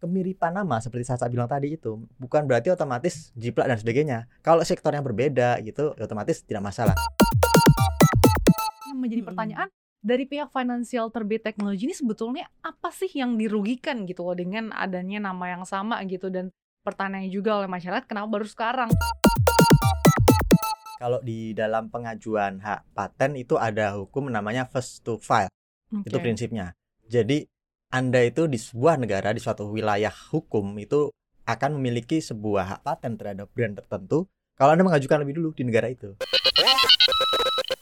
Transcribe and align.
kemiripan 0.00 0.56
nama 0.56 0.80
seperti 0.80 1.12
Sasa 1.12 1.28
bilang 1.28 1.46
tadi 1.46 1.76
itu 1.76 2.00
bukan 2.16 2.48
berarti 2.48 2.72
otomatis 2.72 3.30
jiplak 3.36 3.68
dan 3.68 3.76
sebagainya. 3.76 4.18
Kalau 4.40 4.64
sektornya 4.64 5.04
berbeda 5.04 5.60
gitu, 5.60 5.92
ya 5.94 6.08
otomatis 6.08 6.40
tidak 6.40 6.64
masalah. 6.64 6.96
Yang 8.88 8.98
menjadi 8.98 9.22
pertanyaan 9.28 9.68
dari 10.00 10.24
pihak 10.24 10.48
financial 10.48 11.12
terbit 11.12 11.44
teknologi 11.44 11.84
ini 11.84 11.92
sebetulnya 11.92 12.48
apa 12.64 12.88
sih 12.88 13.12
yang 13.12 13.36
dirugikan 13.36 14.08
gitu 14.08 14.24
loh 14.24 14.32
dengan 14.32 14.72
adanya 14.72 15.20
nama 15.20 15.52
yang 15.52 15.68
sama 15.68 16.00
gitu 16.08 16.32
dan 16.32 16.48
pertanyaannya 16.80 17.28
juga 17.28 17.60
oleh 17.60 17.68
masyarakat 17.68 18.08
kenapa 18.08 18.40
baru 18.40 18.48
sekarang? 18.48 18.88
Kalau 20.96 21.20
di 21.20 21.52
dalam 21.52 21.92
pengajuan 21.92 22.60
hak 22.60 22.96
paten 22.96 23.36
itu 23.36 23.56
ada 23.60 23.96
hukum 24.00 24.32
namanya 24.32 24.64
first 24.68 25.04
to 25.04 25.20
file. 25.20 25.48
Itu 26.04 26.16
Oke. 26.16 26.24
prinsipnya. 26.24 26.76
Jadi 27.08 27.44
Anda 27.90 28.22
itu 28.22 28.46
di 28.46 28.54
sebuah 28.54 29.02
negara 29.02 29.34
di 29.34 29.42
suatu 29.42 29.66
wilayah 29.66 30.14
hukum 30.30 30.78
itu 30.78 31.10
akan 31.42 31.74
memiliki 31.74 32.22
sebuah 32.22 32.78
hak 32.78 32.80
paten 32.86 33.18
terhadap 33.18 33.50
brand 33.50 33.74
tertentu 33.74 34.30
kalau 34.54 34.78
Anda 34.78 34.86
mengajukan 34.86 35.26
lebih 35.26 35.42
dulu 35.42 35.50
di 35.58 35.66
negara 35.66 35.90
itu. 35.90 36.14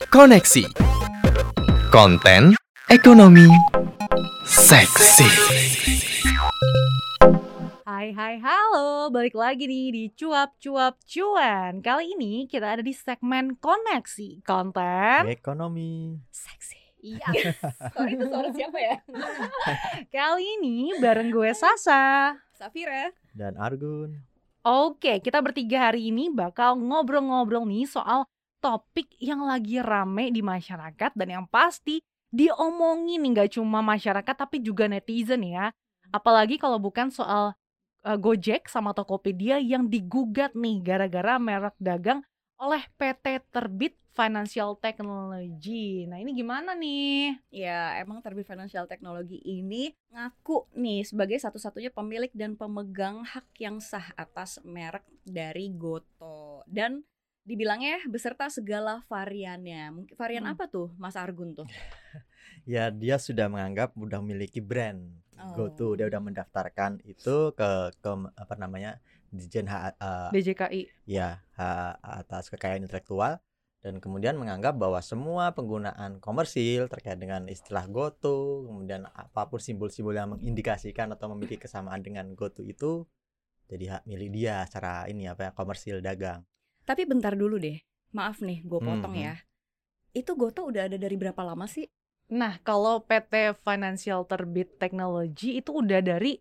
Koneksi 0.09 0.65
Konten 1.93 2.57
Ekonomi 2.89 3.53
Seksi 4.49 5.29
Hai 7.85 8.09
hai 8.17 8.41
halo, 8.41 9.13
balik 9.13 9.37
lagi 9.37 9.69
nih 9.69 9.93
di 9.93 10.05
Cuap 10.17 10.57
Cuap 10.57 10.97
Cuan. 11.05 11.85
Kali 11.85 12.17
ini 12.17 12.49
kita 12.49 12.81
ada 12.81 12.81
di 12.81 12.97
segmen 12.97 13.61
koneksi 13.61 14.41
konten 14.41 15.29
Ekonomi. 15.29 16.17
seksi. 16.33 16.88
Iya. 16.99 17.55
Sorry 17.95 18.19
itu 18.19 18.27
suara 18.27 18.51
siapa 18.51 18.79
ya? 18.79 18.97
Kali 20.15 20.45
ini 20.59 20.99
bareng 20.99 21.31
gue 21.31 21.51
Sasa. 21.55 22.35
Safira. 22.59 23.15
dan 23.39 23.55
Argun. 23.55 24.19
Oke, 24.67 25.23
kita 25.23 25.39
bertiga 25.39 25.89
hari 25.89 26.11
ini 26.11 26.27
bakal 26.27 26.75
ngobrol-ngobrol 26.75 27.63
nih 27.63 27.87
soal 27.87 28.27
topik 28.59 29.15
yang 29.23 29.47
lagi 29.47 29.79
rame 29.79 30.35
di 30.35 30.43
masyarakat 30.43 31.15
dan 31.15 31.29
yang 31.31 31.47
pasti 31.47 32.03
diomongin 32.35 33.23
nih 33.23 33.31
nggak 33.33 33.51
cuma 33.55 33.79
masyarakat 33.81 34.35
tapi 34.35 34.59
juga 34.59 34.91
netizen 34.91 35.47
ya. 35.47 35.71
Apalagi 36.11 36.59
kalau 36.59 36.83
bukan 36.83 37.15
soal 37.15 37.55
uh, 38.03 38.19
Gojek 38.19 38.67
sama 38.67 38.91
Tokopedia 38.91 39.63
yang 39.63 39.87
digugat 39.87 40.53
nih 40.59 40.83
gara-gara 40.83 41.39
merek 41.39 41.79
dagang 41.79 42.27
oleh 42.59 42.83
PT 42.99 43.39
Terbit 43.55 43.95
Financial 44.19 44.75
Technology. 44.75 46.03
Nah 46.11 46.19
ini 46.19 46.35
gimana 46.35 46.75
nih? 46.75 47.39
Ya, 47.55 47.95
emang 48.03 48.19
terbit 48.19 48.51
financial 48.51 48.91
teknologi 48.91 49.39
ini 49.39 49.95
ngaku 50.11 50.67
nih 50.75 51.07
sebagai 51.07 51.39
satu-satunya 51.39 51.95
pemilik 51.95 52.27
dan 52.35 52.59
pemegang 52.59 53.23
hak 53.23 53.47
yang 53.63 53.79
sah 53.79 54.11
atas 54.19 54.59
merek 54.67 55.07
dari 55.23 55.71
Goto 55.71 56.67
dan 56.67 57.07
dibilangnya 57.47 58.03
beserta 58.11 58.51
segala 58.51 59.07
variannya. 59.07 59.95
Mungkin 59.95 60.15
varian 60.19 60.45
Hmm. 60.45 60.59
apa 60.59 60.67
tuh, 60.67 60.91
Mas 60.99 61.15
Argun 61.15 61.55
tuh? 61.55 61.67
Ya 62.69 62.93
dia 62.93 63.17
sudah 63.17 63.49
menganggap 63.49 63.95
udah 63.95 64.19
memiliki 64.21 64.59
brand 64.61 65.01
Oh. 65.39 65.55
GoTo. 65.55 65.95
Dia 65.95 66.11
udah 66.11 66.19
mendaftarkan 66.19 66.99
itu 67.07 67.55
ke 67.55 67.71
ke 67.95 68.11
apa 68.35 68.55
namanya 68.59 68.99
Dijen 69.31 69.71
hak 69.71 69.95
eh, 69.95 70.29
DJKI. 70.35 70.83
ya 71.07 71.39
hak 71.55 71.95
atas 72.03 72.51
kekayaan 72.51 72.83
intelektual 72.83 73.39
dan 73.79 73.99
kemudian 73.99 74.35
menganggap 74.35 74.75
bahwa 74.75 74.99
semua 74.99 75.51
penggunaan 75.51 76.19
komersil 76.19 76.87
terkait 76.87 77.15
dengan 77.15 77.47
istilah 77.47 77.87
GoTo 77.87 78.67
kemudian 78.67 79.07
apa 79.07 79.47
pun 79.47 79.57
simbol-simbol 79.57 80.13
yang 80.13 80.33
mengindikasikan 80.33 81.11
atau 81.11 81.31
memiliki 81.31 81.57
kesamaan 81.65 82.01
dengan 82.01 82.33
GoTo 82.33 82.61
itu 82.61 83.07
jadi 83.65 83.85
hak 83.95 84.03
milik 84.05 84.31
dia 84.31 84.65
secara 84.65 85.05
ini 85.07 85.27
apa 85.27 85.45
ya 85.45 85.53
komersil 85.53 86.01
dagang. 86.01 86.41
Tapi 86.83 87.05
bentar 87.05 87.37
dulu 87.37 87.57
deh. 87.57 87.77
Maaf 88.11 88.41
nih, 88.41 88.65
gue 88.65 88.81
potong 88.81 89.13
Mhm. 89.13 89.21
ya. 89.23 89.35
Itu 90.11 90.33
Goto 90.35 90.65
udah 90.65 90.89
ada 90.89 90.97
dari 90.97 91.15
berapa 91.15 91.37
lama 91.45 91.69
sih? 91.69 91.85
Nah, 92.29 92.57
kalau 92.59 93.05
PT 93.05 93.31
Financial 93.59 94.25
Terbit 94.25 94.81
Technology 94.81 95.61
itu 95.61 95.77
udah 95.77 96.01
dari 96.01 96.41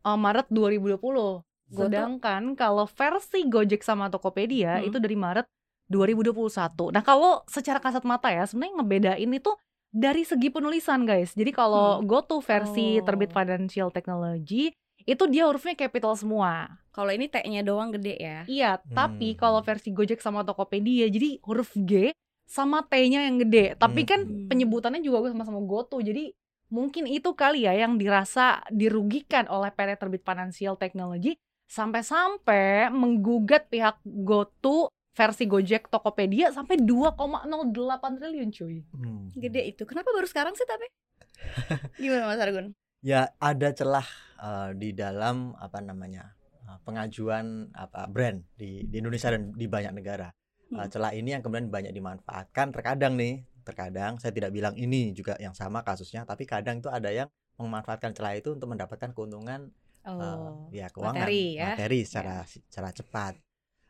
uh, 0.00 0.14
Maret 0.14 0.46
2020. 0.46 0.94
Goto- 0.94 1.42
Sedangkan 1.70 2.54
kalau 2.54 2.86
versi 2.86 3.44
Gojek 3.44 3.82
sama 3.82 4.06
Tokopedia 4.06 4.78
Hmm. 4.78 4.86
itu 4.86 4.96
dari 4.96 5.14
Maret 5.14 5.50
2021. 5.90 6.94
Nah, 6.94 7.02
kalau 7.02 7.42
secara 7.50 7.82
kasat 7.82 8.06
mata 8.06 8.30
ya, 8.30 8.46
sebenarnya 8.46 8.74
ngebedain 8.78 9.30
itu 9.34 9.52
dari 9.90 10.22
segi 10.22 10.48
penulisan, 10.48 11.02
guys. 11.02 11.34
Jadi 11.34 11.50
kalau 11.50 11.98
GoTo 12.06 12.38
versi 12.38 12.96
Oh. 12.96 13.04
Terbit 13.04 13.34
Financial 13.34 13.90
Technology 13.90 14.70
itu 15.02 15.24
dia 15.26 15.50
hurufnya 15.50 15.74
capital 15.74 16.14
semua. 16.14 16.78
Kalau 16.94 17.10
ini 17.10 17.26
T-nya 17.26 17.66
doang 17.66 17.90
gede 17.90 18.14
ya. 18.14 18.38
Iya, 18.46 18.70
tapi 18.94 19.34
Hmm. 19.34 19.38
kalau 19.38 19.60
versi 19.60 19.90
Gojek 19.90 20.22
sama 20.22 20.46
Tokopedia 20.46 21.10
jadi 21.10 21.42
huruf 21.42 21.74
G 21.74 22.14
sama 22.46 22.86
T-nya 22.86 23.26
yang 23.26 23.42
gede. 23.42 23.74
Tapi 23.74 24.06
kan 24.06 24.22
Hmm. 24.22 24.46
penyebutannya 24.46 25.02
juga 25.02 25.26
sama-sama 25.26 25.58
GoTo. 25.64 25.98
Jadi 25.98 26.30
mungkin 26.70 27.10
itu 27.10 27.34
kali 27.34 27.66
ya 27.66 27.74
yang 27.74 27.98
dirasa 27.98 28.62
dirugikan 28.70 29.50
oleh 29.50 29.74
PT 29.74 29.98
Terbit 29.98 30.22
Financial 30.22 30.78
Technology 30.78 31.34
sampai-sampai 31.66 32.90
menggugat 32.90 33.66
pihak 33.66 33.98
GoTo 34.04 34.90
versi 35.20 35.44
Gojek 35.44 35.92
Tokopedia 35.92 36.48
sampai 36.48 36.80
2,08 36.80 37.20
triliun 38.16 38.48
cuy. 38.48 38.80
Hmm. 38.96 39.28
Gede 39.36 39.68
itu. 39.68 39.84
Kenapa 39.84 40.08
baru 40.16 40.24
sekarang 40.24 40.56
sih 40.56 40.64
tapi? 40.64 40.88
Gimana 42.00 42.24
Mas 42.24 42.40
Argun? 42.40 42.72
Ya 43.00 43.32
ada 43.40 43.72
celah 43.72 44.04
eh, 44.36 44.76
di 44.76 44.92
dalam 44.92 45.56
apa 45.56 45.80
namanya 45.80 46.36
eh, 46.68 46.76
pengajuan 46.84 47.72
apa 47.72 48.04
brand 48.04 48.44
di, 48.52 48.84
di 48.84 49.00
Indonesia 49.00 49.32
dan 49.32 49.52
di 49.52 49.64
banyak 49.64 49.92
negara. 49.92 50.28
Eh, 50.28 50.76
Hmm. 50.76 50.84
celah 50.86 51.10
ini 51.10 51.32
yang 51.32 51.40
kemudian 51.40 51.66
banyak 51.66 51.90
dimanfaatkan. 51.90 52.70
Terkadang 52.70 53.16
nih, 53.16 53.40
terkadang 53.64 54.20
saya 54.20 54.30
tidak 54.30 54.52
bilang 54.52 54.76
ini 54.76 55.16
juga 55.16 55.32
yang 55.40 55.50
sama 55.50 55.80
kasusnya, 55.80 56.22
tapi 56.22 56.44
kadang 56.44 56.78
itu 56.78 56.92
ada 56.92 57.08
yang 57.08 57.26
memanfaatkan 57.56 58.12
celah 58.12 58.36
itu 58.36 58.52
untuk 58.52 58.68
mendapatkan 58.68 59.10
keuntungan 59.10 59.72
eh, 60.04 60.12
Oh. 60.12 60.68
ya 60.68 60.92
keuangan 60.92 61.24
materi 61.24 61.56
ya. 61.56 61.72
materi 61.72 62.00
secara 62.04 62.44
secara 62.44 62.92
cepat. 62.92 63.34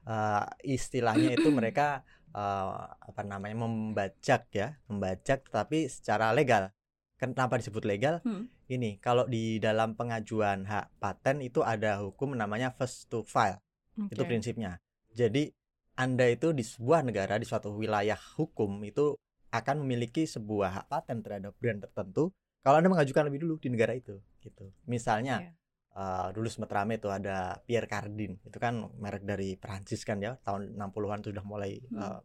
Eh, 0.09 0.45
istilahnya 0.77 1.37
itu 1.37 1.53
mereka 1.53 2.07
eh, 2.33 2.75
apa 2.89 3.23
namanya 3.27 3.67
membajak 3.67 4.49
ya, 4.55 4.81
membajak 4.89 5.45
tetapi 5.49 5.91
secara 5.91 6.33
legal. 6.33 6.73
Kenapa 7.21 7.61
disebut 7.61 7.85
legal? 7.85 8.25
Hmm. 8.25 8.49
Ini 8.71 8.97
kalau 9.03 9.29
di 9.29 9.61
dalam 9.61 9.93
pengajuan 9.93 10.65
hak 10.65 10.97
paten 11.03 11.45
itu 11.45 11.61
ada 11.61 12.01
hukum 12.01 12.33
namanya 12.33 12.73
first 12.73 13.13
to 13.13 13.21
file. 13.27 13.61
Itu 14.09 14.25
Oke. 14.25 14.33
prinsipnya. 14.33 14.81
Jadi 15.13 15.53
Anda 16.01 16.33
itu 16.33 16.57
di 16.57 16.65
sebuah 16.65 17.05
negara 17.05 17.37
di 17.37 17.45
suatu 17.45 17.77
wilayah 17.77 18.17
hukum 18.17 18.81
itu 18.89 19.21
akan 19.53 19.85
memiliki 19.85 20.25
sebuah 20.25 20.81
hak 20.81 20.87
paten 20.89 21.21
terhadap 21.21 21.53
brand 21.61 21.83
tertentu 21.83 22.33
kalau 22.65 22.81
Anda 22.81 22.89
mengajukan 22.89 23.29
lebih 23.29 23.41
dulu 23.45 23.55
di 23.61 23.69
negara 23.69 23.93
itu 23.93 24.17
gitu. 24.41 24.73
Misalnya 24.89 25.45
Iya. 25.45 25.53
Eh, 25.91 26.29
dulu 26.31 26.47
sempat 26.47 26.71
rame 26.73 26.99
itu 26.99 27.09
ada 27.11 27.59
Pierre 27.67 27.87
Cardin. 27.87 28.39
Itu 28.43 28.59
kan 28.59 28.79
merek 28.99 29.27
dari 29.27 29.59
Prancis 29.59 30.03
kan 30.03 30.23
ya, 30.23 30.39
tahun 30.41 30.75
60-an 30.79 31.21
itu 31.23 31.29
sudah 31.35 31.45
mulai 31.45 31.81
Hmm. 31.91 31.99
eh, 31.99 32.21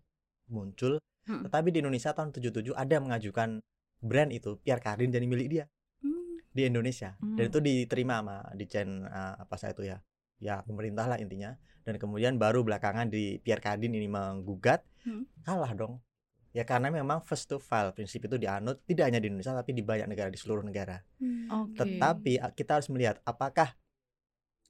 muncul. 0.49 1.01
Hmm. 1.25 1.41
Tetapi 1.41 1.73
di 1.73 1.81
Indonesia 1.81 2.13
tahun 2.13 2.29
77 2.29 2.77
ada 2.77 3.01
mengajukan 3.01 3.57
brand 3.97 4.29
itu 4.29 4.61
Pierre 4.61 4.83
Cardin 4.83 5.09
jadi 5.09 5.25
milik 5.25 5.47
dia 5.49 5.65
Hmm. 6.05 6.37
di 6.53 6.61
Indonesia 6.69 7.17
dan 7.17 7.43
Hmm. 7.47 7.49
itu 7.49 7.59
diterima 7.59 8.21
sama 8.21 8.37
Dijen 8.53 9.09
eh, 9.09 9.33
apa 9.41 9.55
saya 9.57 9.73
itu 9.73 9.89
ya 9.89 9.97
ya 10.37 10.61
pemerintah 10.61 11.09
lah 11.09 11.17
intinya 11.17 11.57
dan 11.81 11.97
kemudian 11.97 12.37
baru 12.37 12.61
belakangan 12.61 13.09
di 13.09 13.41
Pierre 13.41 13.63
Cardin 13.63 13.95
ini 13.97 14.05
menggugat 14.05 14.85
Hmm. 15.01 15.25
kalah 15.41 15.73
dong 15.73 15.97
ya 16.55 16.63
karena 16.63 16.87
memang 16.87 17.19
first 17.19 17.51
to 17.51 17.59
file 17.59 17.91
prinsip 17.91 18.23
itu 18.23 18.39
dianut 18.39 18.79
tidak 18.87 19.11
hanya 19.11 19.19
di 19.19 19.27
Indonesia 19.27 19.51
tapi 19.51 19.75
di 19.75 19.83
banyak 19.83 20.07
negara 20.07 20.31
di 20.31 20.39
seluruh 20.39 20.63
negara 20.63 21.03
Hmm. 21.19 21.51
Oke. 21.51 21.75
tetapi 21.77 22.39
kita 22.55 22.79
harus 22.79 22.87
melihat 22.87 23.19
apakah 23.23 23.75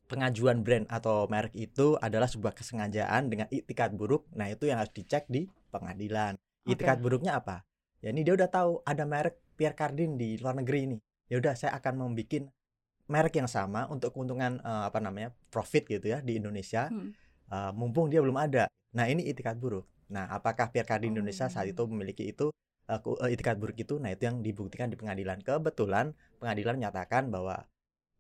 pengajuan 0.06 0.62
brand 0.62 0.86
atau 0.86 1.25
merek 1.25 1.54
itu 1.54 1.98
adalah 1.98 2.30
sebuah 2.30 2.54
kesengajaan 2.54 3.30
dengan 3.30 3.48
itikat 3.50 3.94
buruk 3.94 4.25
nah 4.33 4.45
itu 4.45 4.69
yang 4.69 4.77
harus 4.77 4.94
dicek 4.94 5.25
di 5.25 5.45
pengadilan 5.69 6.38
Oke. 6.65 6.77
itikat 6.77 7.01
buruknya 7.01 7.38
apa 7.38 7.65
ya 8.01 8.13
ini 8.13 8.21
dia 8.21 8.38
udah 8.38 8.50
tahu 8.50 8.81
ada 8.86 9.01
merek 9.06 9.38
Pierre 9.57 9.74
Cardin 9.74 10.13
di 10.13 10.38
luar 10.38 10.57
negeri 10.57 10.80
ini 10.86 10.98
ya 11.25 11.42
udah 11.42 11.57
saya 11.57 11.74
akan 11.77 12.06
membuat 12.06 12.50
merek 13.06 13.38
yang 13.38 13.50
sama 13.50 13.86
untuk 13.89 14.13
keuntungan 14.13 14.62
eh, 14.62 14.83
apa 14.86 15.01
namanya 15.01 15.33
profit 15.50 15.86
gitu 15.86 16.06
ya 16.10 16.21
di 16.21 16.38
Indonesia 16.38 16.89
Hmm. 16.89 17.13
Eh, 17.45 17.71
mumpung 17.77 18.10
dia 18.10 18.21
belum 18.25 18.38
ada 18.38 18.65
nah 18.94 19.06
ini 19.06 19.25
itikat 19.25 19.57
buruk 19.57 19.86
nah 20.07 20.30
apakah 20.30 20.69
Pierre 20.69 20.86
Cardin 20.86 21.12
Indonesia 21.12 21.48
saat 21.48 21.66
Oh. 21.66 21.72
itu 21.72 21.84
memiliki 21.88 22.24
itu 22.25 22.54
eh, 22.86 23.00
ku- 23.00 23.18
eh, 23.18 23.30
itikat 23.30 23.56
buruk 23.56 23.75
itu 23.75 23.98
nah 23.98 24.10
itu 24.10 24.24
yang 24.24 24.40
dibuktikan 24.40 24.88
di 24.88 24.96
pengadilan 24.96 25.42
kebetulan 25.42 26.12
pengadilan 26.38 26.75
menyatakan 26.75 27.28
bahwa 27.28 27.66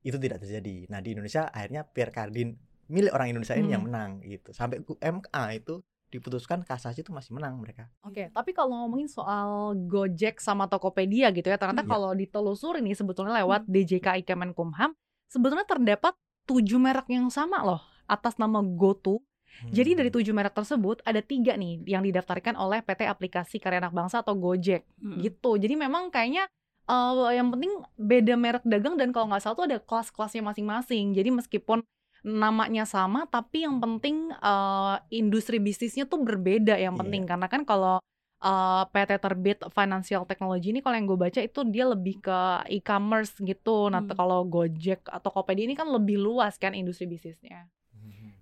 itu 0.01 0.15
tidak 0.15 0.39
terjadi 0.39 0.85
nah 0.87 0.99
di 0.99 1.13
Indonesia 1.13 1.45
akhirnya 1.47 1.85
Pierre 1.85 2.09
Cardin 2.09 2.57
milik 2.85 3.11
orang 3.11 3.29
Indonesia 3.31 3.53
ini 3.53 3.69
yang 3.69 3.81
Hmm. 3.81 3.89
menang 3.89 4.11
gitu 4.21 4.49
sampai 4.51 4.81
MA 5.01 5.45
itu 5.53 5.81
diputuskan 6.05 6.61
kasasi 6.61 7.01
itu 7.01 7.09
masih 7.09 7.33
menang 7.33 7.57
mereka 7.57 7.89
Oke, 8.01 8.29
tapi 8.29 8.53
kalau 8.53 8.77
ngomongin 8.77 9.09
soal 9.09 9.73
Gojek 9.83 10.37
sama 10.37 10.65
Tokopedia 10.65 11.27
gitu 11.29 11.45
ya, 11.45 11.57
ternyata 11.57 11.81
Hmm. 11.81 11.91
kalau 11.91 12.13
ditelusuri 12.13 12.79
nih 12.79 12.93
sebetulnya 12.93 13.41
lewat 13.41 13.65
DJKI 13.65 14.21
Kemenkumham, 14.23 14.93
sebetulnya 15.27 15.65
terdapat 15.65 16.13
tujuh 16.45 16.77
merek 16.77 17.09
yang 17.09 17.27
sama 17.27 17.65
loh 17.65 17.81
atas 18.05 18.37
nama 18.37 18.61
GoTo. 18.61 19.25
Jadi 19.65 19.91
dari 19.95 20.09
Hmm. 20.09 20.17
tujuh 20.19 20.33
merek 20.35 20.53
tersebut 20.53 21.01
ada 21.03 21.19
tiga 21.19 21.55
nih 21.55 21.83
yang 21.87 22.03
didaftarkan 22.03 22.55
oleh 22.55 22.79
PT 22.79 23.05
Aplikasi 23.05 23.57
Karya 23.57 23.81
Anak 23.81 23.95
Bangsa 23.95 24.21
atau 24.21 24.35
Gojek 24.35 24.83
Hmm. 24.99 25.17
gitu. 25.19 25.55
Jadi 25.55 25.75
memang 25.75 26.09
kayaknya 26.09 26.45
eh, 26.85 27.31
yang 27.33 27.49
penting 27.49 27.81
beda 27.97 28.37
merek 28.37 28.61
dagang 28.61 28.93
dan 28.93 29.09
kalau 29.09 29.25
nggak 29.25 29.41
salah 29.41 29.57
tuh 29.57 29.65
ada 29.65 29.81
kelas-kelasnya 29.81 30.45
masing-masing. 30.45 31.17
Jadi 31.17 31.33
meskipun 31.33 31.81
namanya 32.21 32.85
sama, 32.85 33.25
tapi 33.25 33.65
yang 33.65 33.81
penting 33.81 34.29
eh, 34.31 34.95
industri 35.09 35.57
bisnisnya 35.57 36.05
tuh 36.05 36.21
berbeda. 36.21 36.77
Yang 36.77 36.95
penting 37.01 37.23
karena 37.25 37.49
kan 37.49 37.65
kalau 37.65 37.97
eh, 38.37 38.83
PT 38.85 39.11
terbit 39.17 39.59
Financial 39.73 40.21
Technology 40.29 40.69
ini 40.69 40.85
kalau 40.85 40.93
yang 40.93 41.07
gue 41.09 41.17
baca 41.17 41.41
itu 41.41 41.59
dia 41.65 41.89
lebih 41.89 42.21
ke 42.21 42.39
e-commerce 42.69 43.33
gitu. 43.41 43.89
Nah 43.89 44.05
Hmm. 44.05 44.13
kalau 44.13 44.45
Gojek 44.45 45.01
atau 45.09 45.33
Tokopedia 45.33 45.65
ini 45.65 45.73
kan 45.73 45.89
lebih 45.89 46.21
luas 46.21 46.53
kan 46.61 46.77
industri 46.77 47.09
bisnisnya. 47.09 47.65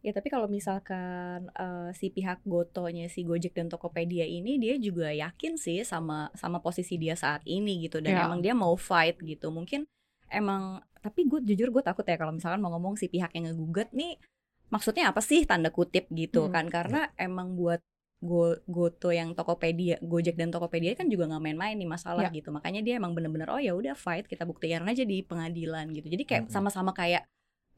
Hmm. 0.04 0.08
Ya 0.08 0.12
tapi 0.12 0.28
kalau 0.28 0.52
misalkan 0.52 1.48
eh, 1.56 1.90
si 1.96 2.12
pihak 2.12 2.44
Gotonya 2.44 3.08
si 3.08 3.24
Gojek 3.24 3.56
dan 3.56 3.72
Tokopedia 3.72 4.28
ini 4.28 4.60
dia 4.60 4.76
juga 4.76 5.08
yakin 5.10 5.56
sih 5.56 5.80
sama 5.88 6.28
sama 6.36 6.60
posisi 6.60 7.00
dia 7.00 7.16
saat 7.16 7.40
ini 7.48 7.88
gitu 7.88 8.04
dan 8.04 8.20
Ya. 8.20 8.28
emang 8.28 8.44
dia 8.44 8.52
mau 8.52 8.76
fight 8.76 9.16
gitu. 9.24 9.48
Mungkin 9.48 9.88
emang 10.28 10.84
tapi 11.00 11.24
gue 11.24 11.40
jujur 11.40 11.72
gue 11.72 11.84
takut 11.84 12.04
ya 12.04 12.20
kalau 12.20 12.36
misalkan 12.36 12.60
mau 12.60 12.72
ngomong 12.76 13.00
si 13.00 13.08
pihak 13.08 13.32
yang 13.32 13.48
ngegugat 13.48 13.92
nih 13.92 14.20
maksudnya 14.68 15.12
apa 15.12 15.20
sih 15.24 15.44
tanda 15.48 15.70
kutip 15.70 16.08
gitu 16.12 16.48
Hmm. 16.48 16.52
kan 16.52 16.66
karena 16.68 17.02
emang 17.16 17.56
buat 17.56 17.80
Go, 18.24 18.56
Goto 18.72 19.12
yang 19.12 19.36
Tokopedia, 19.36 20.00
Gojek 20.00 20.40
dan 20.40 20.48
Tokopedia 20.48 20.96
kan 20.96 21.12
juga 21.12 21.28
nggak 21.28 21.44
main-main 21.44 21.76
nih 21.76 21.84
masalah 21.92 22.32
Ya. 22.32 22.32
gitu. 22.32 22.56
Makanya 22.56 22.80
dia 22.80 22.96
emang 22.96 23.12
bener-bener 23.12 23.52
oh 23.52 23.60
ya 23.60 23.76
udah 23.76 24.00
fight 24.00 24.32
kita 24.32 24.48
buktikan 24.48 24.88
aja 24.88 25.04
di 25.04 25.20
pengadilan 25.28 25.92
gitu. 25.92 26.08
Jadi 26.08 26.24
kayak 26.24 26.44
Mm-mm. 26.48 26.56
sama-sama 26.56 26.96
kayak 26.96 27.28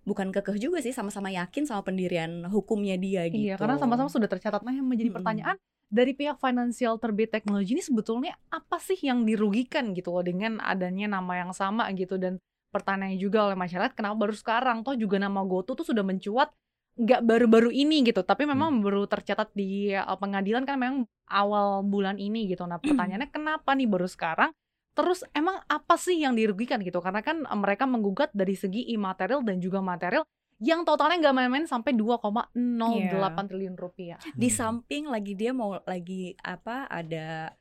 bukan 0.05 0.29
kekeh 0.29 0.61
juga 0.61 0.79
sih 0.79 0.93
sama-sama 0.93 1.33
yakin 1.33 1.65
sama 1.65 1.81
pendirian 1.81 2.45
hukumnya 2.47 2.95
dia 2.95 3.25
gitu. 3.27 3.51
Iya, 3.51 3.57
karena 3.57 3.75
sama-sama 3.81 4.07
sudah 4.07 4.29
tercatat. 4.29 4.61
Nah, 4.61 4.71
yang 4.71 4.85
menjadi 4.85 5.09
Mm-mm. 5.11 5.17
pertanyaan 5.19 5.57
dari 5.89 6.13
pihak 6.17 6.37
financial 6.41 6.97
terbit 6.97 7.29
teknologi 7.29 7.77
ini 7.77 7.83
sebetulnya 7.83 8.33
apa 8.49 8.81
sih 8.81 8.97
yang 9.05 9.25
dirugikan 9.25 9.93
gitu 9.93 10.13
loh 10.13 10.25
dengan 10.25 10.57
adanya 10.61 11.19
nama 11.19 11.45
yang 11.45 11.51
sama 11.53 11.89
gitu 11.93 12.17
dan 12.17 12.41
pertanyaan 12.73 13.15
juga 13.15 13.47
oleh 13.47 13.57
masyarakat 13.57 13.93
kenapa 13.93 14.17
baru 14.17 14.35
sekarang 14.35 14.81
toh 14.81 14.97
juga 14.97 15.21
nama 15.21 15.45
GoTo 15.45 15.77
tuh 15.77 15.85
sudah 15.85 16.01
mencuat 16.01 16.51
nggak 16.95 17.21
baru-baru 17.27 17.75
ini 17.75 18.07
gitu 18.07 18.23
tapi 18.23 18.47
memang 18.47 18.79
baru 18.79 19.03
tercatat 19.03 19.51
di 19.51 19.91
uh, 19.91 20.15
pengadilan 20.15 20.63
kan 20.63 20.79
memang 20.79 20.97
awal 21.27 21.83
bulan 21.83 22.15
ini 22.15 22.47
gitu 22.47 22.63
nah 22.63 22.79
pertanyaannya 22.79 23.29
kenapa 23.31 23.75
nih 23.75 23.87
baru 23.87 24.07
sekarang 24.07 24.51
terus 24.95 25.27
emang 25.31 25.59
apa 25.67 25.95
sih 25.95 26.17
yang 26.17 26.33
dirugikan 26.33 26.79
gitu 26.79 26.97
karena 26.97 27.19
kan 27.19 27.43
uh, 27.43 27.53
mereka 27.53 27.83
menggugat 27.83 28.31
dari 28.31 28.55
segi 28.55 28.87
imaterial 28.89 29.43
dan 29.43 29.59
juga 29.59 29.79
material 29.79 30.23
yang 30.57 30.81
totalnya 30.81 31.19
nggak 31.19 31.35
main-main 31.35 31.67
sampai 31.67 31.91
2,08 31.91 32.55
Iya. 32.87 33.43
triliun 33.43 33.75
rupiah 33.75 34.17
di 34.33 34.47
Hmm. 34.47 34.55
samping 34.55 35.03
lagi 35.05 35.35
dia 35.35 35.51
mau 35.51 35.75
lagi 35.77 36.31
apa 36.39 36.87
ada 36.87 37.51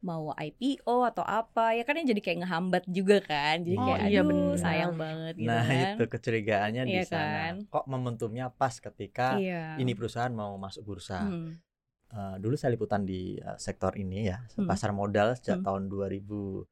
mau 0.00 0.32
IPO 0.32 1.04
atau 1.04 1.20
apa 1.20 1.76
ya 1.76 1.84
kan 1.84 1.92
yang 1.92 2.08
jadi 2.08 2.24
kayak 2.24 2.38
ngehambat 2.40 2.84
juga 2.88 3.20
kan 3.20 3.60
jadi 3.60 3.76
Oh, 3.76 3.84
kayak 3.86 4.00
iya 4.08 4.20
aduh 4.24 4.28
bener. 4.32 4.56
sayang 4.56 4.94
banget 4.96 5.34
gitu 5.36 5.44
Nah 5.46 5.60
kan 5.60 5.92
itu 5.92 6.04
kecurigaannya 6.08 6.82
di 6.84 6.96
Iya 6.96 7.04
sana. 7.04 7.20
kan? 7.36 7.54
Kok 7.68 7.84
momentumnya 7.84 8.48
pas 8.48 8.72
ketika 8.72 9.36
iya 9.36 9.76
ini 9.76 9.92
perusahaan 9.92 10.32
mau 10.32 10.56
masuk 10.56 10.88
bursa. 10.88 11.28
Hmm. 11.28 11.60
Eh, 12.10 12.36
dulu 12.42 12.58
saya 12.58 12.74
liputan 12.74 13.06
di 13.06 13.38
eh, 13.38 13.54
sektor 13.56 13.94
ini 13.94 14.26
ya, 14.26 14.42
Hmm. 14.58 14.66
pasar 14.66 14.90
modal 14.90 15.38
sejak 15.38 15.62
Hmm. 15.62 15.66
tahun 15.66 15.82
2015 15.86 16.66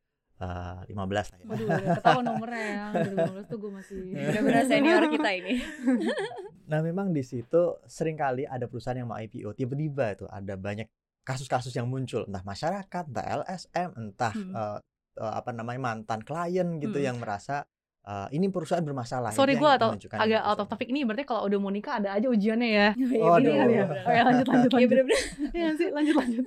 lah 1.31 1.39
ya. 1.39 1.47
Waduh, 1.47 1.67
udah 1.69 1.91
ketahuan 1.95 2.25
nomornya 2.27 2.65
ya. 2.65 2.85
2015 3.07 3.47
tuh 3.47 3.59
gue 3.59 3.73
masih 3.73 4.03
benar-benar 4.35 4.65
senior 4.67 5.03
kita 5.07 5.31
ini 5.33 5.55
Nah 6.71 6.83
memang 6.83 7.11
di 7.11 7.23
situ 7.23 7.81
sering 7.87 8.15
kali 8.15 8.45
ada 8.45 8.67
perusahaan 8.67 8.93
yang 8.95 9.09
mau 9.09 9.17
IPO 9.17 9.55
tiba-tiba 9.55 10.13
itu 10.13 10.27
ada 10.29 10.53
banyak 10.53 10.85
kasus-kasus 11.25 11.73
yang 11.73 11.89
muncul 11.89 12.25
entah 12.25 12.43
masyarakat, 12.43 13.05
entah 13.09 13.27
LSM, 13.41 13.89
entah 13.97 14.35
Hmm. 14.35 14.53
eh, 14.53 14.79
eh, 15.17 15.33
apa 15.33 15.51
namanya 15.51 15.81
mantan 15.87 16.21
klien 16.21 16.77
gitu 16.77 16.99
Hmm. 16.99 17.07
yang 17.09 17.17
merasa 17.17 17.63
eh, 18.09 18.29
ini 18.33 18.49
perusahaan 18.49 18.81
bermasalah. 18.81 19.31
Sorry 19.31 19.55
gue 19.55 19.71
atau 19.71 19.93
agak 19.93 20.41
out 20.43 20.59
of 20.59 20.67
topic 20.67 20.89
ini 20.89 21.05
berarti 21.05 21.23
kalau 21.23 21.45
udah 21.45 21.59
mau 21.59 21.69
nikah 21.69 22.01
ada 22.01 22.11
aja 22.11 22.25
ujiannya 22.27 22.69
ya. 22.69 22.89
Iya, 22.99 23.21
Oh, 23.21 23.37
aduh. 23.37 23.53
bener, 23.53 23.69
Iya, 23.69 23.85
bener. 23.85 24.05
Oke, 24.09 24.21
lanjut 24.23 24.47
lanjut 24.47 24.49
Iya 24.65 24.75
lanjut. 24.75 24.89
bener-bener 24.89 25.21
Iya 25.59 25.69
sih, 25.75 25.89
lanjut 25.91 26.15
lanjut. 26.17 26.45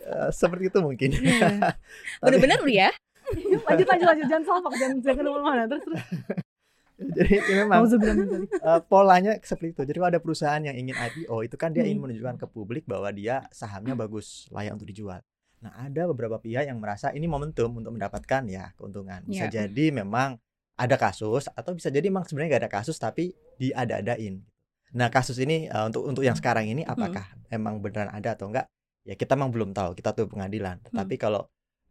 Eh, 0.00 0.28
seperti 0.32 0.64
itu 0.66 0.78
mungkin. 0.80 1.10
Iya. 1.14 1.48
Bener-bener 2.20 2.58
lu 2.60 2.72
ya 2.74 2.90
lanjut 3.60 3.84
lanjut 3.84 4.06
lanjut 4.08 4.26
jangan 4.26 4.40
salfak 4.42 4.72
jangan 4.74 4.96
jangan 4.98 5.20
ke 5.20 5.30
mana-mana 5.30 5.62
terus 5.66 5.84
terus. 5.84 6.00
Jadi 6.98 7.34
ya 7.38 7.62
memang 7.62 7.86
eh, 7.86 8.80
polanya 8.84 9.32
seperti 9.38 9.70
itu. 9.70 9.82
Jadi 9.84 9.96
kalau 9.96 10.10
ada 10.10 10.18
perusahaan 10.18 10.58
yang 10.58 10.74
ingin 10.74 10.96
IPO 10.96 11.36
itu 11.44 11.54
kan 11.54 11.70
dia 11.70 11.84
ingin 11.84 12.00
Hmm. 12.00 12.10
menunjukkan 12.10 12.36
ke 12.36 12.46
publik 12.48 12.84
bahwa 12.84 13.06
dia 13.10 13.46
sahamnya 13.50 13.94
bagus, 13.94 14.48
layak 14.48 14.74
untuk 14.74 14.88
dijual. 14.88 15.22
Nah, 15.58 15.74
ada 15.76 16.06
beberapa 16.06 16.38
pihak 16.38 16.64
yang 16.64 16.78
merasa 16.78 17.10
ini 17.10 17.26
momentum 17.26 17.70
untuk 17.76 17.92
mendapatkan 17.92 18.42
ya 18.46 18.74
keuntungan. 18.74 19.22
Bisa 19.24 19.46
Iya. 19.46 19.66
jadi 19.66 19.86
memang 19.92 20.38
ada 20.78 20.96
kasus 20.96 21.50
atau 21.52 21.74
bisa 21.74 21.90
jadi 21.90 22.06
memang 22.06 22.24
sebenarnya 22.24 22.56
nggak 22.56 22.62
ada 22.64 22.72
kasus 22.72 22.96
tapi 22.96 23.34
diada-adain. 23.58 24.38
Nah, 24.94 25.12
kasus 25.12 25.36
ini 25.42 25.68
eh, 25.68 25.84
untuk 25.84 26.06
untuk 26.06 26.22
yang 26.24 26.38
sekarang 26.38 26.70
ini 26.70 26.86
apakah 26.86 27.26
emang 27.50 27.82
beneran 27.82 28.08
ada 28.08 28.38
atau 28.38 28.48
enggak? 28.48 28.70
Ya 29.04 29.18
kita 29.18 29.34
memang 29.34 29.52
belum 29.52 29.70
tahu. 29.74 29.98
Kita 29.98 30.14
tuh 30.14 30.30
pengadilan. 30.30 30.80
Tetapi 30.86 31.14
kalau 31.20 31.44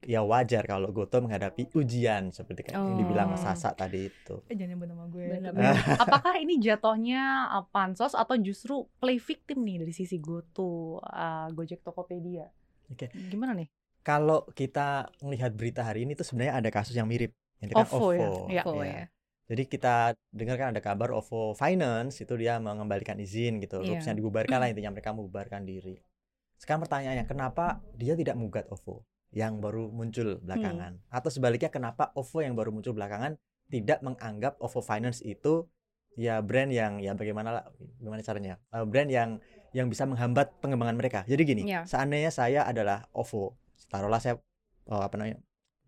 ya 0.05 0.21
wajar 0.21 0.61
kalau 0.65 0.93
Goto 0.93 1.19
menghadapi 1.21 1.73
ujian 1.73 2.29
seperti 2.29 2.69
kayak 2.69 2.77
yang 2.77 2.97
dibilang 3.01 3.33
Oh. 3.33 3.37
Sasa 3.37 3.73
tadi 3.75 4.09
itu. 4.09 4.35
Eh, 4.49 4.55
jangan 4.55 4.77
nyebut 4.77 4.87
nama 4.89 5.05
gue. 5.09 5.25
Bener-bener. 5.25 5.73
Apakah 6.03 6.37
ini 6.41 6.57
jatuhnya 6.61 7.53
uh, 7.53 7.65
pansos 7.69 8.13
atau 8.13 8.37
justru 8.37 8.85
play 9.01 9.17
victim 9.21 9.65
nih 9.65 9.85
dari 9.85 9.93
sisi 9.93 10.17
GoTo, 10.21 11.01
uh, 11.01 11.49
Gojek 11.53 11.81
Tokopedia? 11.81 12.49
Oke. 12.89 13.09
Gimana 13.29 13.53
nih? 13.57 13.69
kalau 14.07 14.47
kita 14.55 15.11
melihat 15.19 15.51
berita 15.51 15.83
hari 15.83 16.07
ini 16.07 16.15
tuh 16.15 16.23
sebenarnya 16.23 16.63
ada 16.63 16.69
kasus 16.71 16.95
yang 16.95 17.11
mirip 17.11 17.35
yang 17.61 17.67
dengan 17.73 17.87
OVO 17.89 18.07
ya? 18.13 18.27
OVO. 18.27 18.45
Iya. 18.49 18.61
OVO 18.65 18.81
Ya. 18.83 18.93
ya. 18.93 19.05
Jadi 19.47 19.63
kita 19.71 19.95
dengar 20.35 20.55
kan 20.59 20.67
ada 20.75 20.81
kabar 20.83 21.15
OVO 21.15 21.55
Finance 21.55 22.19
itu 22.19 22.33
dia 22.35 22.59
mengembalikan 22.59 23.15
izin 23.15 23.63
gitu, 23.63 23.79
Iya. 23.79 23.95
rupsnya 23.95 24.13
dibubarkan 24.19 24.59
lah 24.59 24.67
intinya 24.67 24.91
mereka 24.91 25.15
membubarkan 25.15 25.63
diri. 25.63 26.03
Sekarang 26.59 26.83
pertanyaannya 26.83 27.23
kenapa 27.29 27.79
dia 27.95 28.17
tidak 28.19 28.35
mengugat 28.35 28.67
OVO 28.67 29.07
yang 29.31 29.63
baru 29.63 29.87
muncul 29.87 30.43
belakangan? 30.43 30.99
Atau 31.07 31.31
sebaliknya 31.31 31.71
kenapa 31.71 32.11
OVO 32.17 32.43
yang 32.43 32.59
baru 32.59 32.75
muncul 32.75 32.91
belakangan 32.91 33.39
tidak 33.71 34.03
menganggap 34.03 34.59
OVO 34.59 34.83
Finance 34.83 35.23
itu 35.23 35.63
ya 36.17 36.41
brand 36.41 36.73
yang 36.73 36.97
ya 36.99 37.13
bagaimana 37.13 37.61
lah 37.61 37.63
gimana 38.01 38.19
caranya? 38.25 38.59
Eh, 38.73 38.83
brand 38.83 39.07
yang 39.07 39.39
yang 39.71 39.87
bisa 39.87 40.03
menghambat 40.09 40.59
pengembangan 40.59 40.97
mereka. 40.97 41.19
Jadi 41.23 41.41
gini, 41.45 41.61
Iya. 41.69 41.85
seandainya 41.85 42.33
saya 42.33 42.65
adalah 42.65 43.05
OVO, 43.13 43.53
taruhlah 43.87 44.19
saya 44.19 44.35
oh, 44.89 45.03
apa 45.03 45.15
namanya? 45.15 45.39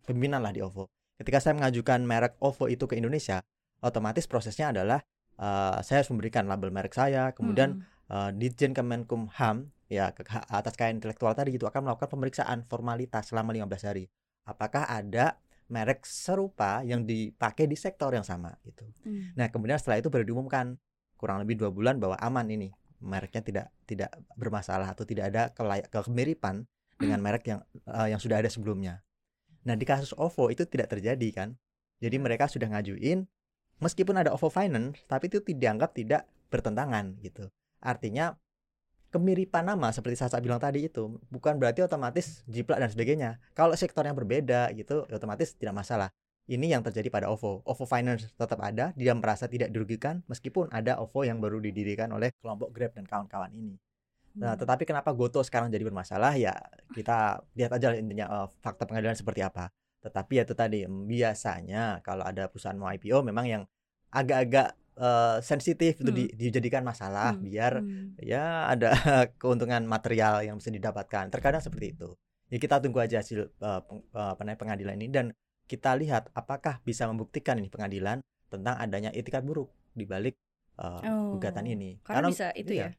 pimpinan 0.06 0.40
lah 0.46 0.54
di 0.54 0.62
OVO. 0.64 0.88
Ketika 1.20 1.44
saya 1.44 1.54
mengajukan 1.60 2.00
merek 2.08 2.40
OVO 2.40 2.72
itu 2.72 2.88
ke 2.88 2.96
Indonesia, 2.96 3.44
otomatis 3.84 4.24
prosesnya 4.26 4.72
adalah 4.72 5.04
eh, 5.40 5.78
saya 5.84 6.04
harus 6.04 6.12
memberikan 6.16 6.48
label 6.48 6.72
merek 6.72 6.96
saya, 6.96 7.36
kemudian 7.36 7.84
Hmm. 8.10 8.32
eh, 8.32 8.32
Ditjen 8.40 8.72
Kemenkumham 8.72 9.68
ya 9.92 10.16
ke, 10.16 10.24
atas 10.28 10.74
kekayaan 10.80 11.02
intelektual 11.04 11.36
tadi 11.36 11.56
itu 11.56 11.68
akan 11.68 11.92
melakukan 11.92 12.10
pemeriksaan 12.12 12.64
formalitas 12.72 13.32
selama 13.32 13.52
15 13.52 13.84
hari. 13.84 14.08
Apakah 14.48 14.88
ada 14.88 15.38
merek 15.70 16.02
serupa 16.04 16.82
yang 16.82 17.06
dipakai 17.06 17.70
di 17.70 17.78
sektor 17.78 18.10
yang 18.10 18.26
sama 18.26 18.58
gitu. 18.66 18.90
Hmm. 19.06 19.38
Nah, 19.38 19.54
kemudian 19.54 19.78
setelah 19.78 20.02
itu 20.02 20.10
baru 20.10 20.26
diumumkan 20.26 20.82
kurang 21.14 21.46
lebih 21.46 21.62
dua 21.62 21.70
bulan 21.70 22.02
bahwa 22.02 22.18
aman 22.18 22.48
ini 22.50 22.74
mereknya 23.00 23.46
tidak 23.46 23.68
tidak 23.86 24.12
bermasalah 24.36 24.92
atau 24.92 25.06
tidak 25.06 25.30
ada 25.30 25.54
kemiripan 25.88 26.66
dengan 26.98 27.22
merek 27.22 27.48
yang 27.48 27.60
eh, 27.86 28.08
yang 28.12 28.20
sudah 28.20 28.42
ada 28.42 28.50
sebelumnya. 28.50 29.06
Nah, 29.68 29.75
di 29.75 29.84
kasus 29.84 30.16
OVO 30.16 30.51
itu 30.51 30.63
tidak 30.68 30.96
terjadi 30.96 31.30
kan. 31.36 31.50
Jadi 32.00 32.16
mereka 32.16 32.48
sudah 32.48 32.72
ngajuin 32.72 33.28
meskipun 33.84 34.16
ada 34.20 34.32
OVO 34.32 34.48
Finance 34.51 35.04
tapi 35.08 35.28
itu 35.28 35.44
dianggap 35.44 35.96
tidak 35.96 36.28
bertentangan 36.48 37.20
gitu. 37.20 37.51
Artinya 37.84 38.36
kemiripan 39.10 39.66
nama 39.68 39.89
seperti 39.89 40.22
Sasa 40.22 40.39
bilang 40.39 40.62
tadi 40.62 40.88
itu 40.88 41.20
bukan 41.28 41.58
berarti 41.60 41.84
otomatis 41.84 42.46
jiplak 42.48 42.80
dan 42.80 42.89
sebagainya. 42.92 43.39
Kalau 43.51 43.75
sektor 43.75 44.06
yang 44.06 44.16
berbeda 44.16 44.72
gitu 44.75 45.08
ya 45.12 45.16
otomatis 45.20 45.56
tidak 45.56 45.75
masalah. 45.75 46.10
Ini 46.50 46.74
yang 46.74 46.82
terjadi 46.82 47.13
pada 47.13 47.30
OVO. 47.30 47.62
OVO 47.62 47.86
Finance 47.86 48.34
tetap 48.34 48.58
ada, 48.66 48.89
dia 48.98 49.13
merasa 49.13 49.46
tidak 49.46 49.70
dirugikan 49.70 50.25
meskipun 50.25 50.74
ada 50.74 50.98
OVO 50.98 51.22
yang 51.22 51.38
baru 51.38 51.62
didirikan 51.62 52.10
oleh 52.10 52.34
kelompok 52.42 52.74
Grab 52.74 52.98
dan 52.98 53.06
kawan-kawan 53.06 53.54
ini. 53.54 53.78
Nah, 54.38 54.54
Hmm. 54.54 54.60
tetapi 54.62 54.84
kenapa 54.86 55.10
Goto 55.18 55.42
sekarang 55.42 55.74
jadi 55.74 55.82
bermasalah 55.84 56.38
ya 56.38 56.54
kita 56.94 57.42
lihat 57.58 57.72
aja 57.76 57.98
intinya 57.98 58.26
eh, 58.30 58.48
fakta 58.62 58.86
pengadilan 58.86 59.18
seperti 59.18 59.42
apa. 59.42 59.74
Tetapi 60.00 60.32
ya 60.40 60.44
itu 60.48 60.56
tadi 60.56 60.80
biasanya 60.86 62.00
kalau 62.06 62.24
ada 62.24 62.48
perusahaan 62.48 62.78
mau 62.78 62.88
IPO 62.88 63.26
memang 63.26 63.46
yang 63.50 63.64
agak-agak 64.14 64.78
eh, 65.00 65.38
sensitif 65.44 66.00
itu 66.04 66.12
di- 66.12 66.32
dijadikan 66.36 66.84
masalah 66.84 67.36
Hmm. 67.36 67.44
biar 67.44 67.74
Hmm. 67.84 68.16
ya 68.20 68.68
ada 68.68 68.92
keuntungan 69.42 69.84
material 69.88 70.44
yang 70.44 70.60
bisa 70.60 70.72
didapatkan. 70.72 71.32
Terkadang 71.32 71.64
seperti 71.64 71.96
itu. 71.96 72.16
Ya 72.52 72.58
kita 72.58 72.82
tunggu 72.84 73.00
aja 73.00 73.20
hasil 73.24 73.48
eh, 73.48 73.82
peng- 73.88 74.06
apa 74.12 74.42
namanya 74.44 74.60
pengadilan 74.60 74.96
ini 75.00 75.08
dan 75.12 75.26
kita 75.70 75.94
lihat 75.96 76.34
apakah 76.34 76.82
bisa 76.82 77.06
membuktikan 77.06 77.56
ini 77.62 77.70
pengadilan 77.70 78.20
tentang 78.50 78.76
adanya 78.82 79.14
itikat 79.14 79.46
buruk 79.46 79.70
di 79.94 80.02
balik 80.10 80.34
uh, 80.82 80.98
Oh, 81.06 81.38
gugatan 81.38 81.70
ini. 81.70 82.02
Karena, 82.02 82.26
bisa 82.26 82.50
itu 82.58 82.74
iya. 82.74 82.90
ya. 82.90 82.92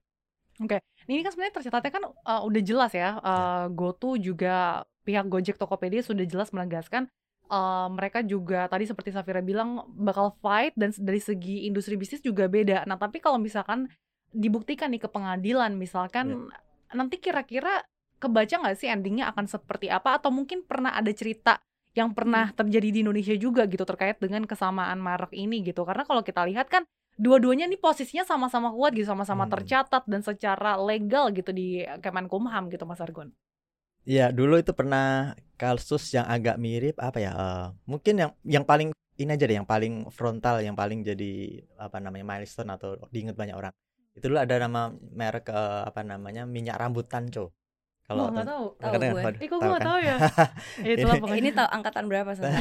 Ini 1.09 1.25
kan 1.25 1.33
sebenarnya 1.33 1.55
tercatatnya 1.57 1.93
kan 1.93 2.05
uh, 2.07 2.43
udah 2.45 2.62
jelas 2.62 2.93
ya. 2.93 3.17
Uh, 3.25 3.67
GoTo 3.73 4.21
juga 4.21 4.85
pihak 5.09 5.26
Gojek 5.26 5.57
Tokopedia 5.57 6.05
sudah 6.05 6.29
jelas 6.29 6.52
menegaskan 6.52 7.09
uh, 7.50 7.88
mereka 7.90 8.23
juga 8.23 8.71
tadi 8.71 8.87
seperti 8.87 9.11
Safira 9.11 9.43
bilang 9.43 9.85
bakal 9.99 10.33
fight 10.38 10.73
dan 10.79 10.95
dari 10.95 11.19
segi 11.19 11.67
industri 11.67 11.99
bisnis 11.99 12.23
juga 12.23 12.47
beda. 12.47 12.87
Nah, 12.87 12.97
tapi 12.97 13.19
kalau 13.19 13.37
misalkan 13.37 13.90
dibuktikan 14.31 14.95
nih 14.95 15.02
ke 15.02 15.09
pengadilan 15.11 15.75
misalkan 15.75 16.47
nanti 16.95 17.19
kira-kira 17.19 17.83
kebaca 18.23 18.62
nggak 18.62 18.79
sih 18.79 18.87
endingnya 18.87 19.26
akan 19.35 19.50
seperti 19.50 19.90
apa 19.90 20.23
atau 20.23 20.31
mungkin 20.31 20.62
pernah 20.62 20.95
ada 20.95 21.11
cerita 21.11 21.59
yang 21.99 22.14
pernah 22.14 22.55
terjadi 22.55 22.95
di 22.95 22.99
Indonesia 23.02 23.35
juga 23.35 23.67
gitu 23.67 23.83
terkait 23.83 24.23
dengan 24.23 24.47
kesamaan 24.47 25.02
merek 25.02 25.35
ini 25.35 25.67
gitu. 25.67 25.83
Karena 25.83 26.07
kalau 26.07 26.23
kita 26.23 26.47
lihat 26.47 26.71
kan 26.71 26.87
dua-duanya 27.17 27.67
nih 27.67 27.79
posisinya 27.79 28.23
sama-sama 28.23 28.71
kuat 28.71 28.93
gitu, 28.93 29.07
sama-sama 29.07 29.45
Hmm. 29.45 29.52
tercatat 29.55 30.02
dan 30.05 30.21
secara 30.21 30.76
legal 30.76 31.31
gitu 31.31 31.50
di 31.50 31.83
Kemenkumham 31.99 32.69
gitu 32.69 32.85
Mas 32.85 33.00
Argon. 33.00 33.33
Iya, 34.02 34.31
dulu 34.31 34.57
itu 34.57 34.73
pernah 34.73 35.37
kasus 35.55 36.09
yang 36.11 36.25
agak 36.25 36.57
mirip 36.57 36.97
apa 36.97 37.19
ya? 37.19 37.33
eh, 37.33 37.67
mungkin 37.85 38.14
yang 38.17 38.31
yang 38.43 38.64
paling 38.64 38.90
ini 39.17 39.31
aja 39.31 39.45
deh, 39.45 39.52
yang 39.55 39.69
paling 39.69 40.09
frontal, 40.09 40.59
yang 40.59 40.73
paling 40.73 41.05
jadi 41.05 41.61
apa 41.76 42.00
namanya 42.00 42.25
milestone 42.26 42.73
atau 42.73 42.97
diingat 43.09 43.37
banyak 43.37 43.52
orang. 43.52 43.73
Itu 44.11 44.26
dulu 44.26 44.40
ada 44.40 44.57
nama 44.57 44.88
merek 44.90 45.52
eh, 45.52 45.83
apa 45.85 46.00
namanya 46.00 46.49
minyak 46.49 46.81
rambut 46.81 47.05
Tanco. 47.07 47.52
Kalau 48.02 48.26
nggak 48.26 48.43
tahu. 48.43 48.64
Tahu 48.75 48.90
gue. 48.90 49.11
waduh, 49.14 49.38
Eh, 49.38 49.47
kok 49.47 49.55
gue 49.55 49.61
tahu 49.61 49.71
nggak 49.71 49.79
kan? 49.79 49.87
tahu 49.87 49.99
ya? 50.02 50.17
Ya, 50.88 50.93
itulah 50.97 51.14
Ini- 51.14 51.23
pokoknya. 51.23 51.38
Ini 51.38 51.50
tahu 51.55 51.69
angkatan 51.71 52.05
berapa 52.11 52.31
Sasa? 52.35 52.59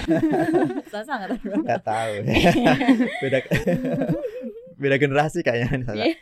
Sasa 0.94 1.12
angkatan 1.18 1.38
berapa? 1.41 1.63
Nggak 1.65 1.82
tahu. 1.82 2.13
beda 3.24 3.39
beda 4.79 4.95
generasi 4.95 5.43
kayaknya. 5.43 5.83
Sasa. 5.83 5.93
Iya. 6.00 6.15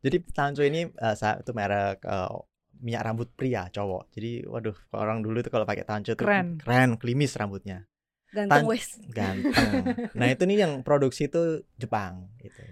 Jadi 0.00 0.16
Tanco 0.32 0.62
ini 0.64 0.88
sa- 1.14 1.38
itu 1.38 1.52
merek 1.52 2.00
eh, 2.02 2.32
minyak 2.80 3.02
rambut 3.04 3.28
pria 3.36 3.68
cowok. 3.68 4.08
Jadi 4.16 4.48
waduh, 4.48 4.76
orang 4.96 5.20
dulu 5.20 5.44
itu 5.44 5.52
kalau 5.52 5.68
pakai 5.68 5.84
Tanco 5.84 6.16
tuh 6.16 6.24
Keren. 6.24 6.56
keren, 6.56 6.96
klimis 6.96 7.36
rambutnya. 7.36 7.84
Ganteng 8.32 8.64
Tan- 8.64 8.68
wes. 8.70 8.86
Ganteng. 9.10 9.72
Nah, 10.14 10.26
itu 10.30 10.42
nih 10.46 10.64
yang 10.64 10.80
produksi 10.80 11.26
itu 11.28 11.60
Jepang 11.76 12.30
gitu. 12.40 12.62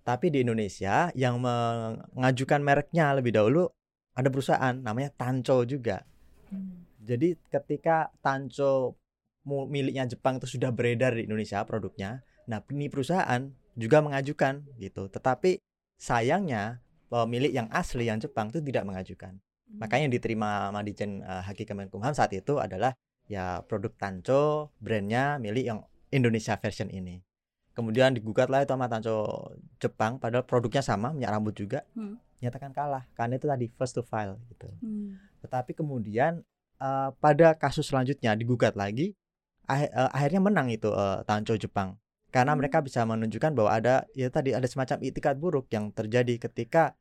Tapi 0.00 0.32
di 0.32 0.40
Indonesia 0.40 1.12
yang 1.12 1.42
mengajukan 1.42 2.64
mereknya 2.64 3.12
lebih 3.12 3.36
dahulu 3.36 3.68
ada 4.16 4.26
perusahaan 4.32 4.74
namanya 4.74 5.12
Tanco 5.12 5.62
juga. 5.68 6.02
Hmm. 6.48 6.88
Jadi 7.02 7.36
ketika 7.50 8.08
Tanco 8.22 8.96
miliknya 9.44 10.06
Jepang 10.06 10.38
itu 10.38 10.46
sudah 10.56 10.70
beredar 10.70 11.16
di 11.16 11.26
Indonesia 11.26 11.64
produknya, 11.66 12.22
nah 12.46 12.62
ini 12.70 12.86
perusahaan 12.86 13.50
juga 13.78 14.02
mengajukan 14.02 14.66
gitu. 14.78 15.06
Tetapi 15.10 15.60
sayangnya 16.00 16.80
pemilik 17.10 17.50
yang 17.50 17.68
asli 17.74 18.06
yang 18.06 18.22
Jepang 18.22 18.48
itu 18.48 18.62
tidak 18.62 18.86
mengajukan. 18.86 19.36
Makanya 19.78 20.10
yang 20.10 20.14
diterima 20.14 20.70
sama 20.70 20.80
Dijen 20.82 21.22
eh, 21.22 21.42
Haki 21.46 21.62
Kemenkumham 21.62 22.10
saat 22.10 22.34
itu 22.34 22.58
adalah 22.58 22.94
ya 23.30 23.62
produk 23.62 23.94
Tanco 23.94 24.74
brandnya 24.82 25.38
milik 25.38 25.64
yang 25.70 25.86
Indonesia 26.10 26.58
version 26.58 26.90
ini. 26.90 27.22
Kemudian 27.70 28.10
digugat 28.10 28.50
lah 28.50 28.66
itu 28.66 28.74
sama 28.74 28.90
Tanco 28.90 29.54
Jepang 29.78 30.18
padahal 30.18 30.42
produknya 30.42 30.82
sama 30.82 31.14
minyak 31.14 31.30
rambut 31.30 31.54
juga. 31.54 31.86
Hmm. 31.94 32.18
Nyatakan 32.42 32.74
kalah 32.74 33.06
karena 33.14 33.38
itu 33.38 33.46
tadi 33.46 33.66
first 33.78 33.94
to 33.94 34.02
file 34.02 34.42
gitu. 34.50 34.66
Hmm. 34.82 35.22
Tetapi 35.46 35.78
kemudian 35.78 36.42
eh, 36.82 37.10
pada 37.22 37.54
kasus 37.54 37.86
selanjutnya 37.86 38.34
digugat 38.34 38.74
lagi 38.74 39.14
ah- 39.70 39.86
eh, 39.86 40.10
akhirnya 40.10 40.42
menang 40.42 40.66
itu 40.74 40.90
eh, 40.90 41.22
Tanco 41.22 41.54
Jepang. 41.54 41.94
Karena 42.30 42.54
Hmm. 42.54 42.62
mereka 42.62 42.78
bisa 42.80 43.02
menunjukkan 43.02 43.52
bahwa 43.52 43.70
ada 43.70 44.06
ya 44.14 44.30
tadi 44.30 44.54
ada 44.54 44.64
semacam 44.64 45.02
itikat 45.02 45.36
buruk 45.36 45.66
yang 45.70 45.90
terjadi 45.90 46.38
ketika 46.40 46.94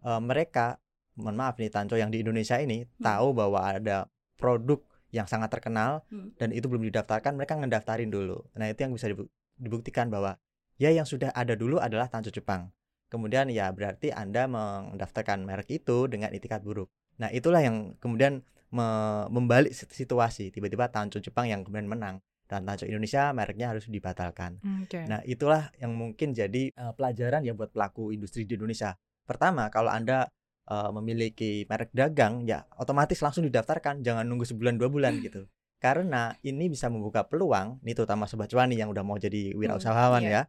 eh, 0.00 0.20
mereka 0.22 0.78
mohon 1.18 1.34
maaf 1.34 1.58
nih 1.58 1.72
Tanco 1.72 1.96
yang 1.96 2.12
di 2.12 2.20
Indonesia 2.22 2.60
ini 2.60 2.86
tahu 3.00 3.32
bahwa 3.34 3.58
ada 3.64 4.06
produk 4.36 4.78
yang 5.10 5.24
sangat 5.26 5.48
terkenal 5.48 6.04
Hmm. 6.12 6.30
dan 6.36 6.52
itu 6.52 6.68
belum 6.68 6.84
didaftarkan 6.86 7.34
mereka 7.34 7.56
ngedaftarin 7.56 8.12
dulu. 8.12 8.44
Nah, 8.54 8.68
itu 8.68 8.84
yang 8.84 8.92
bisa 8.92 9.08
dibu- 9.08 9.26
dibuktikan 9.56 10.12
bahwa 10.12 10.36
ya 10.76 10.92
yang 10.92 11.08
sudah 11.08 11.32
ada 11.32 11.56
dulu 11.56 11.80
adalah 11.80 12.06
Tanco 12.06 12.28
Jepang. 12.28 12.68
Kemudian 13.08 13.48
ya 13.48 13.72
berarti 13.72 14.12
Anda 14.12 14.44
mendaftarkan 14.46 15.46
merek 15.46 15.72
itu 15.72 16.04
dengan 16.06 16.30
itikat 16.30 16.60
buruk. 16.60 16.92
Nah, 17.16 17.32
itulah 17.32 17.64
yang 17.64 17.96
kemudian 17.96 18.44
me- 18.68 19.26
membalik 19.32 19.72
sit- 19.72 19.90
situasi. 19.90 20.52
Tiba-tiba 20.52 20.92
Tanco 20.92 21.16
Jepang 21.16 21.48
yang 21.48 21.64
kemudian 21.64 21.88
menang 21.88 22.20
dan 22.46 22.62
Tanco 22.62 22.86
Indonesia 22.86 23.30
mereknya 23.30 23.74
harus 23.74 23.86
dibatalkan. 23.86 24.62
Oke. 24.82 25.02
Nah, 25.04 25.18
itulah 25.22 25.70
yang 25.76 25.92
mungkin 25.92 26.30
jadi 26.30 26.70
eh, 26.70 26.92
pelajaran 26.94 27.42
ya 27.42 27.52
buat 27.52 27.70
pelaku 27.70 28.10
industri 28.10 28.46
di 28.46 28.54
Indonesia. 28.54 28.94
Pertama, 29.26 29.66
kalau 29.68 29.90
Anda 29.90 30.30
eh, 30.64 30.90
memiliki 30.90 31.66
merek 31.66 31.90
dagang, 31.90 32.42
ya 32.42 32.62
otomatis 32.78 33.18
langsung 33.18 33.42
didaftarkan, 33.42 34.02
jangan 34.02 34.22
nunggu 34.22 34.46
sebulan 34.46 34.78
dua 34.78 34.88
bulan 34.88 35.18
gitu. 35.26 35.46
Karena 35.76 36.32
ini 36.40 36.66
bisa 36.66 36.88
membuka 36.88 37.26
peluang, 37.26 37.82
ini 37.84 37.92
terutama 37.92 38.24
sobat 38.24 38.48
cuan 38.48 38.72
yang 38.72 38.88
udah 38.88 39.04
mau 39.04 39.20
jadi 39.20 39.52
wirausahawan 39.52 40.24
iya. 40.24 40.30
ya, 40.30 40.42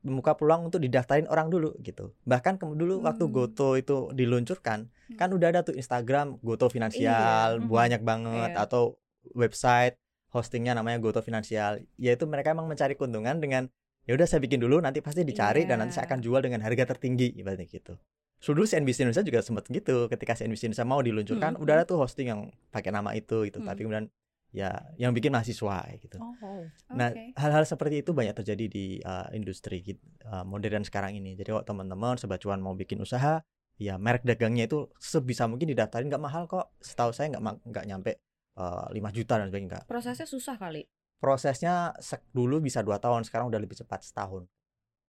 membuka 0.00 0.36
peluang 0.36 0.68
untuk 0.68 0.80
didaftarin 0.80 1.24
orang 1.28 1.48
dulu 1.48 1.76
gitu. 1.80 2.12
Bahkan 2.24 2.56
ke- 2.56 2.68
dulu 2.76 3.00
waktu 3.00 3.24
Hmm. 3.24 3.32
Goto 3.32 3.76
itu 3.76 4.12
diluncurkan, 4.12 4.88
kan 5.16 5.28
udah 5.28 5.48
ada 5.48 5.60
tuh 5.60 5.76
Instagram 5.76 6.40
Goto 6.40 6.68
Finansial, 6.68 7.56
Iya, 7.56 7.68
banyak 7.68 8.02
banget 8.04 8.52
Iya. 8.52 8.64
atau 8.64 8.96
website 9.32 9.96
hostingnya 10.30 10.74
namanya 10.78 10.98
Goto 11.02 11.20
Finansial. 11.22 11.82
Yaitu 11.98 12.26
mereka 12.26 12.54
emang 12.54 12.66
mencari 12.66 12.94
keuntungan 12.94 13.38
dengan 13.38 13.66
ya 14.08 14.16
udah 14.16 14.26
saya 14.26 14.40
bikin 14.42 14.58
dulu 14.58 14.80
nanti 14.80 15.04
pasti 15.04 15.22
dicari 15.22 15.68
dan 15.68 15.84
nanti 15.84 15.94
saya 15.94 16.08
akan 16.08 16.18
jual 16.24 16.40
dengan 16.40 16.64
harga 16.64 16.96
tertinggi 16.96 17.36
ibaratnya 17.36 17.68
gitu. 17.68 17.94
So 18.40 18.56
dulu 18.56 18.64
CNBC 18.64 19.04
Indonesia 19.04 19.20
juga 19.20 19.44
sempat 19.44 19.68
gitu 19.68 20.08
ketika 20.08 20.32
CNBC 20.32 20.72
Indonesia 20.72 20.88
mau 20.88 21.04
diluncurkan 21.04 21.60
Hmm, 21.60 21.62
udah 21.62 21.74
ada 21.76 21.84
tuh 21.84 22.00
hosting 22.00 22.32
yang 22.32 22.48
pakai 22.72 22.88
nama 22.88 23.12
itu 23.12 23.44
gitu 23.44 23.60
Hmm. 23.60 23.68
tapi 23.68 23.84
kemudian 23.84 24.08
ya 24.50 24.72
yang 24.96 25.12
bikin 25.12 25.30
mahasiswa 25.30 25.84
gitu. 26.00 26.16
Oh. 26.18 26.34
Nah, 26.90 27.12
Oke. 27.12 27.36
hal-hal 27.38 27.62
seperti 27.68 28.02
itu 28.02 28.10
banyak 28.16 28.34
terjadi 28.34 28.64
di 28.66 28.98
uh, 29.04 29.28
industri 29.30 29.84
gitu, 29.84 30.00
uh, 30.26 30.42
modern 30.42 30.82
sekarang 30.82 31.14
ini. 31.14 31.36
Jadi 31.38 31.54
kalau 31.54 31.62
teman-teman 31.62 32.18
sobat 32.18 32.40
cuan 32.42 32.58
mau 32.58 32.74
bikin 32.74 32.98
usaha, 32.98 33.44
ya 33.78 33.94
merek 34.00 34.26
dagangnya 34.26 34.66
itu 34.66 34.90
sebisa 34.98 35.46
mungkin 35.46 35.70
didaftarin 35.70 36.10
nggak 36.10 36.24
mahal 36.24 36.48
kok. 36.50 36.72
Setahu 36.82 37.14
saya 37.14 37.30
nggak 37.36 37.62
nggak 37.62 37.84
nyampe 37.86 38.10
uh, 38.60 38.86
5 38.92 39.16
juta 39.16 39.40
dan 39.40 39.48
sebagainya. 39.48 39.68
nggak. 39.72 39.84
Prosesnya 39.88 40.28
susah 40.28 40.60
kali. 40.60 40.84
Prosesnya 41.16 41.96
dulu 42.32 42.60
bisa 42.60 42.80
dua 42.80 42.96
tahun, 42.96 43.24
sekarang 43.24 43.48
udah 43.48 43.60
lebih 43.60 43.76
cepat 43.76 44.04
setahun. 44.04 44.44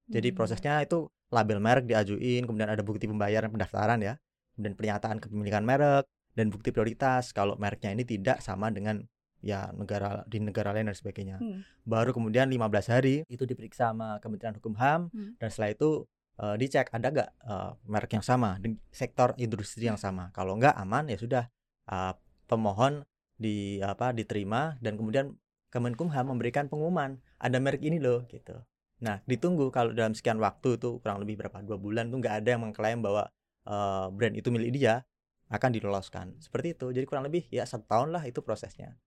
Jadi 0.07 0.31
Hmm. 0.31 0.37
prosesnya 0.37 0.73
itu 0.83 1.07
label 1.31 1.59
merek 1.63 1.87
diajuin, 1.87 2.43
kemudian 2.43 2.67
ada 2.67 2.83
bukti 2.83 3.07
pembayaran 3.07 3.47
pendaftaran 3.47 3.99
ya, 4.03 4.19
kemudian 4.55 4.75
pernyataan 4.75 5.23
kepemilikan 5.23 5.63
merek 5.63 6.03
dan 6.35 6.51
bukti 6.51 6.71
prioritas 6.71 7.31
kalau 7.31 7.55
mereknya 7.55 7.95
ini 7.95 8.03
tidak 8.03 8.43
sama 8.43 8.67
dengan 8.71 9.03
ya 9.41 9.71
negara 9.73 10.21
di 10.27 10.37
negara 10.37 10.75
lain 10.75 10.91
dan 10.91 10.95
sebagainya. 10.95 11.39
Hmm. 11.39 11.63
Baru 11.87 12.11
kemudian 12.11 12.51
15 12.51 12.91
hari 12.91 13.23
itu 13.25 13.47
diperiksa 13.47 13.89
sama 13.95 14.19
Kementerian 14.19 14.53
Hukum 14.59 14.75
HAM 14.75 15.09
Hmm. 15.11 15.31
dan 15.39 15.47
setelah 15.47 15.71
itu 15.71 15.89
eh, 16.41 16.55
dicek 16.57 16.89
ada 16.91 17.07
gak 17.13 17.29
eh, 17.43 17.71
merek 17.87 18.11
yang 18.17 18.25
sama 18.25 18.57
di 18.57 18.73
sektor 18.91 19.31
industri 19.37 19.85
yang 19.85 19.99
sama. 19.99 20.27
Kalau 20.35 20.57
enggak 20.59 20.73
aman 20.75 21.07
ya 21.07 21.15
sudah 21.15 21.43
eh, 21.87 22.13
pemohon 22.47 23.07
di 23.41 23.81
apa 23.81 24.13
diterima 24.13 24.77
dan 24.77 24.93
kemudian 24.93 25.33
Kemenkumham 25.71 26.35
memberikan 26.35 26.67
pengumuman 26.67 27.15
ada 27.39 27.55
merek 27.57 27.79
ini 27.79 27.95
loh 27.95 28.27
gitu. 28.27 28.59
Nah 28.99 29.23
ditunggu 29.23 29.71
kalau 29.71 29.95
dalam 29.95 30.11
sekian 30.11 30.35
waktu 30.37 30.75
itu 30.75 30.99
kurang 30.99 31.23
lebih 31.23 31.39
berapa 31.39 31.63
dua 31.63 31.79
bulan 31.79 32.11
tuh 32.11 32.19
nggak 32.19 32.43
ada 32.43 32.49
yang 32.53 32.61
mengklaim 32.67 32.99
bahwa 32.99 33.31
eh, 33.63 34.05
brand 34.11 34.35
itu 34.35 34.51
milik 34.51 34.75
dia 34.75 35.07
akan 35.47 35.71
diloloskan 35.71 36.35
seperti 36.43 36.75
itu. 36.75 36.91
Jadi 36.91 37.05
kurang 37.07 37.23
lebih 37.23 37.47
ya 37.47 37.63
satu 37.63 37.87
tahun 37.87 38.11
lah 38.11 38.27
itu 38.27 38.43
prosesnya. 38.43 38.99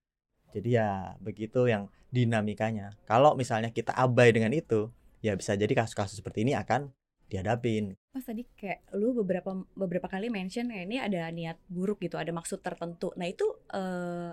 Jadi 0.57 0.73
ya 0.73 1.13
begitu 1.21 1.69
yang 1.69 1.85
dinamikanya. 2.09 2.97
Kalau 3.05 3.37
misalnya 3.37 3.69
kita 3.69 3.91
abai 3.91 4.31
dengan 4.31 4.55
itu, 4.55 4.87
ya 5.19 5.35
bisa 5.35 5.53
jadi 5.59 5.69
kasus-kasus 5.75 6.23
seperti 6.23 6.47
ini 6.47 6.55
akan 6.55 6.95
dihadapin. 7.27 7.99
Mas 8.15 8.23
tadi 8.23 8.47
kayak 8.55 8.95
lu 8.95 9.11
beberapa 9.11 9.51
beberapa 9.75 10.07
kali 10.07 10.31
mention 10.31 10.71
ya 10.71 10.87
ini 10.87 11.03
ada 11.03 11.27
niat 11.35 11.59
buruk 11.67 11.99
gitu, 11.99 12.15
ada 12.15 12.31
maksud 12.31 12.63
tertentu. 12.63 13.11
Nah 13.19 13.27
itu 13.27 13.43
eh, 13.75 14.31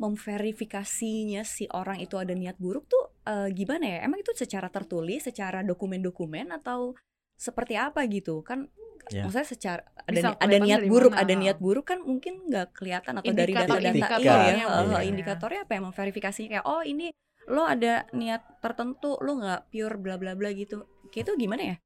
memverifikasinya 0.00 1.44
si 1.44 1.68
orang 1.68 2.00
itu 2.00 2.16
ada 2.16 2.32
niat 2.32 2.56
buruk 2.56 2.88
tuh 2.88 3.12
eh, 3.28 3.52
gimana 3.52 3.84
ya? 3.84 3.98
Emang 4.08 4.24
itu 4.24 4.32
secara 4.32 4.72
tertulis, 4.72 5.28
secara 5.28 5.60
dokumen-dokumen 5.60 6.48
atau 6.56 6.96
seperti 7.36 7.76
apa 7.76 8.08
gitu? 8.08 8.40
Kan 8.40 8.72
Ya. 9.10 9.26
maksudnya 9.26 9.48
secara 9.48 9.82
ada 10.06 10.12
Bisa 10.14 10.28
ni- 10.30 10.38
ada 10.38 10.56
niat 10.62 10.80
buruk, 10.86 11.10
mana, 11.10 11.22
ada 11.26 11.34
niat 11.34 11.58
buruk 11.58 11.86
kan 11.90 11.98
mungkin 11.98 12.46
nggak 12.46 12.78
kelihatan 12.78 13.18
atau 13.18 13.32
dari 13.34 13.52
data-data 13.58 14.06
iya 14.22 14.34
ya, 14.38 14.54
yang 14.54 14.70
eh, 14.70 14.70
eh, 14.70 14.80
mungkin 14.86 15.02
ya. 15.02 15.08
indikatornya 15.10 15.60
apa 15.66 15.72
yang 15.74 15.84
memverifikasinya 15.90 16.48
kayak 16.54 16.66
oh 16.68 16.82
ini 16.86 17.10
lo 17.50 17.66
ada 17.66 18.06
niat 18.14 18.62
tertentu, 18.62 19.18
lo 19.18 19.32
nggak 19.42 19.60
pure 19.74 19.96
bla 19.98 20.14
bla 20.14 20.32
bla 20.38 20.54
gitu. 20.54 20.86
Kayak 21.10 21.26
itu 21.26 21.32
gimana 21.42 21.62
ya? 21.74 21.76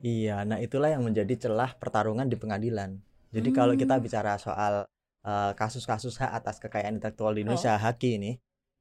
Iya, 0.00 0.48
nah 0.48 0.56
itulah 0.56 0.88
yang 0.88 1.04
menjadi 1.04 1.34
celah 1.48 1.76
pertarungan 1.76 2.24
di 2.24 2.36
pengadilan. 2.40 2.96
Jadi 3.30 3.48
kalau 3.52 3.76
kita 3.76 4.00
Hmm. 4.00 4.04
bicara 4.04 4.34
soal 4.40 4.88
eh, 5.20 5.52
kasus-kasus 5.52 6.16
hak 6.16 6.32
atas 6.40 6.56
kekayaan 6.64 6.96
intelektual 6.96 7.36
di 7.36 7.44
Indonesia, 7.44 7.76
haki 7.76 8.16
ini, 8.16 8.32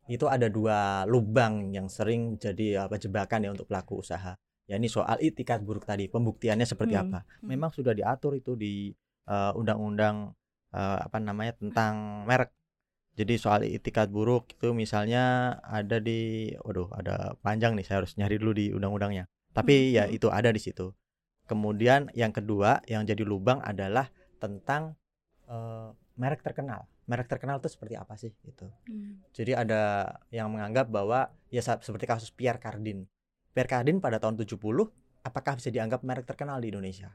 itu 0.07 0.23
ada 0.31 0.47
dua 0.47 1.03
lubang 1.03 1.75
yang 1.75 1.91
sering 1.91 2.39
jadi 2.39 2.87
apa 2.87 2.95
jebakan 2.95 3.43
ya 3.43 3.49
untuk 3.51 3.67
pelaku 3.67 3.99
usaha. 3.99 4.39
Ya 4.63 4.79
ini 4.79 4.87
soal 4.87 5.19
itikat 5.19 5.59
buruk 5.67 5.83
tadi, 5.83 6.07
pembuktiannya 6.07 6.63
seperti 6.63 6.95
Hmm, 6.95 7.11
apa. 7.11 7.19
hmm. 7.43 7.47
Memang 7.51 7.75
sudah 7.75 7.91
diatur 7.91 8.39
itu 8.39 8.55
di 8.55 8.95
eh, 9.27 9.51
undang-undang 9.59 10.31
eh, 10.71 10.99
apa 11.03 11.19
namanya 11.19 11.59
tentang 11.59 12.23
merek. 12.23 12.55
Jadi 13.19 13.35
soal 13.35 13.67
itikat 13.67 14.07
buruk 14.07 14.55
itu 14.55 14.71
misalnya 14.71 15.59
ada 15.67 15.99
di, 15.99 16.55
waduh 16.63 16.87
ada 16.95 17.35
panjang 17.43 17.75
nih 17.75 17.83
saya 17.83 17.99
harus 18.07 18.15
nyari 18.15 18.39
dulu 18.39 18.55
di 18.55 18.71
undang-undangnya. 18.71 19.27
Tapi 19.51 19.91
Hmm, 19.91 19.95
ya 19.99 20.03
hmm. 20.07 20.15
itu 20.15 20.27
ada 20.31 20.49
di 20.55 20.61
situ. 20.63 20.95
Kemudian 21.49 22.13
yang 22.13 22.29
kedua 22.29 22.79
yang 22.85 23.03
jadi 23.03 23.25
lubang 23.25 23.57
adalah 23.59 24.13
tentang 24.37 24.93
eh, 25.45 25.89
merek 26.15 26.45
terkenal. 26.45 26.85
Merek 27.03 27.25
terkenal 27.25 27.57
itu 27.57 27.67
seperti 27.67 27.97
apa 27.97 28.13
sih 28.13 28.29
gitu. 28.45 28.69
Hmm. 28.85 29.25
Jadi 29.33 29.57
ada 29.57 30.05
yang 30.29 30.53
menganggap 30.53 30.85
bahwa 30.87 31.19
ya 31.49 31.59
seperti 31.59 32.05
kasus 32.05 32.29
Pierre 32.29 32.61
Cardin. 32.61 33.09
Pierre 33.49 33.65
Cardin 33.67 33.97
pada 33.97 34.21
tahun 34.21 34.37
70 34.37 34.61
apakah 35.19 35.57
bisa 35.57 35.67
dianggap 35.67 36.05
merek 36.05 36.29
terkenal 36.29 36.61
di 36.61 36.69
Indonesia? 36.69 37.09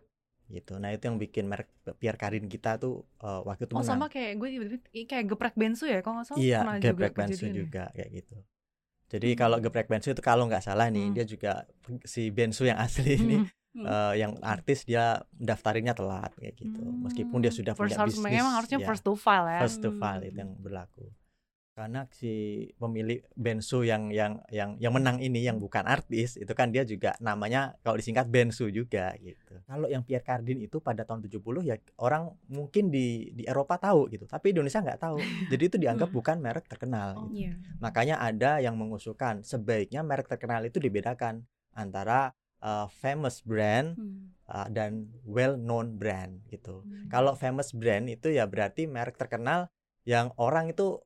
Gitu. 0.44 0.76
Nah, 0.76 0.92
itu 0.92 1.06
yang 1.06 1.16
bikin 1.16 1.46
merek 1.46 1.70
Pierre 1.96 2.18
Cardin 2.18 2.44
kita 2.44 2.76
tuh 2.76 3.06
eh, 3.22 3.40
waktu 3.46 3.64
itu 3.64 3.72
Oh 3.72 3.80
menang. 3.80 4.02
sama 4.02 4.06
kayak 4.10 4.34
gue 4.34 4.48
tiba-tiba 4.50 4.78
kayak 5.06 5.24
geprek 5.30 5.54
bensu 5.54 5.86
ya 5.86 6.02
kalau 6.02 6.18
nggak 6.18 6.28
salah 6.28 6.42
Iya, 6.42 6.58
geprek 6.82 7.14
juga 7.14 7.20
bensu 7.22 7.44
ya. 7.46 7.54
juga 7.54 7.84
kayak 7.94 8.10
gitu. 8.12 8.36
Jadi 9.04 9.28
Hmm. 9.30 9.38
kalau 9.38 9.56
geprek 9.62 9.86
bensu 9.86 10.08
itu 10.10 10.20
kalau 10.20 10.44
nggak 10.44 10.60
salah 10.60 10.90
nih 10.90 11.06
Hmm. 11.06 11.14
dia 11.14 11.22
juga 11.24 11.52
si 12.02 12.28
bensu 12.28 12.66
yang 12.66 12.82
asli 12.82 13.14
ini 13.14 13.36
Hmm. 13.74 13.82
Hmm. 13.82 13.90
eh, 13.90 14.14
yang 14.16 14.32
artis 14.38 14.82
dia 14.82 15.04
daftarinnya 15.28 15.92
telat 15.92 16.30
kayak 16.34 16.54
gitu. 16.54 16.78
Meskipun 16.78 17.38
dia 17.38 17.50
Hmm. 17.50 17.58
sudah 17.58 17.72
first 17.74 17.92
punya 17.92 18.06
bisnis. 18.06 18.38
memang 18.38 18.54
harusnya 18.54 18.78
ya. 18.78 18.86
first 18.86 19.02
to 19.02 19.12
file 19.14 19.48
ya. 19.48 19.60
first 19.60 19.78
to 19.78 19.90
file 19.92 20.22
itu 20.22 20.30
Hmm. 20.30 20.40
yang 20.40 20.50
berlaku 20.56 21.10
karena 21.74 22.06
si 22.08 22.30
pemilik 22.72 23.26
Bensu 23.34 23.82
yang 23.82 24.06
yang 24.08 24.38
yang 24.48 24.78
yang 24.78 24.94
menang 24.94 25.18
ini 25.18 25.42
yang 25.42 25.58
bukan 25.58 25.82
artis 25.84 26.38
itu 26.38 26.54
kan 26.54 26.70
dia 26.70 26.86
juga 26.86 27.18
namanya 27.18 27.74
kalau 27.82 27.98
disingkat 27.98 28.30
Bensu 28.30 28.70
juga 28.70 29.10
gitu 29.18 29.58
kalau 29.66 29.90
yang 29.90 30.06
Pierre 30.06 30.22
Cardin 30.22 30.62
itu 30.62 30.78
pada 30.78 31.02
tahun 31.02 31.26
70 31.26 31.42
ya 31.60 31.74
orang 31.98 32.30
mungkin 32.46 32.88
di 32.88 33.34
di 33.34 33.42
Eropa 33.42 33.74
tahu 33.76 34.06
gitu 34.06 34.22
tapi 34.24 34.54
Indonesia 34.54 34.78
nggak 34.78 35.02
tahu 35.02 35.18
jadi 35.50 35.62
itu 35.64 35.76
dianggap 35.76 36.08
Hmm. 36.08 36.16
bukan 36.16 36.36
merek 36.38 36.70
terkenal 36.70 37.18
Oh. 37.18 37.26
gitu. 37.26 37.42
Iya. 37.42 37.58
makanya 37.80 38.22
ada 38.22 38.62
yang 38.62 38.78
mengusulkan 38.78 39.42
sebaiknya 39.42 40.00
merek 40.00 40.30
terkenal 40.30 40.62
itu 40.62 40.78
dibedakan 40.78 41.42
antara 41.74 42.30
uh, 42.64 42.88
famous 42.90 43.44
brand 43.44 43.94
Hmm. 43.94 44.32
uh, 44.48 44.66
dan 44.66 45.12
well 45.22 45.54
known 45.54 45.94
brand 45.94 46.40
gitu 46.48 46.80
Hmm. 46.80 47.06
kalau 47.06 47.36
famous 47.36 47.70
brand 47.70 48.08
itu 48.08 48.32
ya 48.32 48.48
berarti 48.48 48.88
merek 48.88 49.14
terkenal 49.14 49.68
yang 50.02 50.32
orang 50.36 50.68
itu 50.68 51.00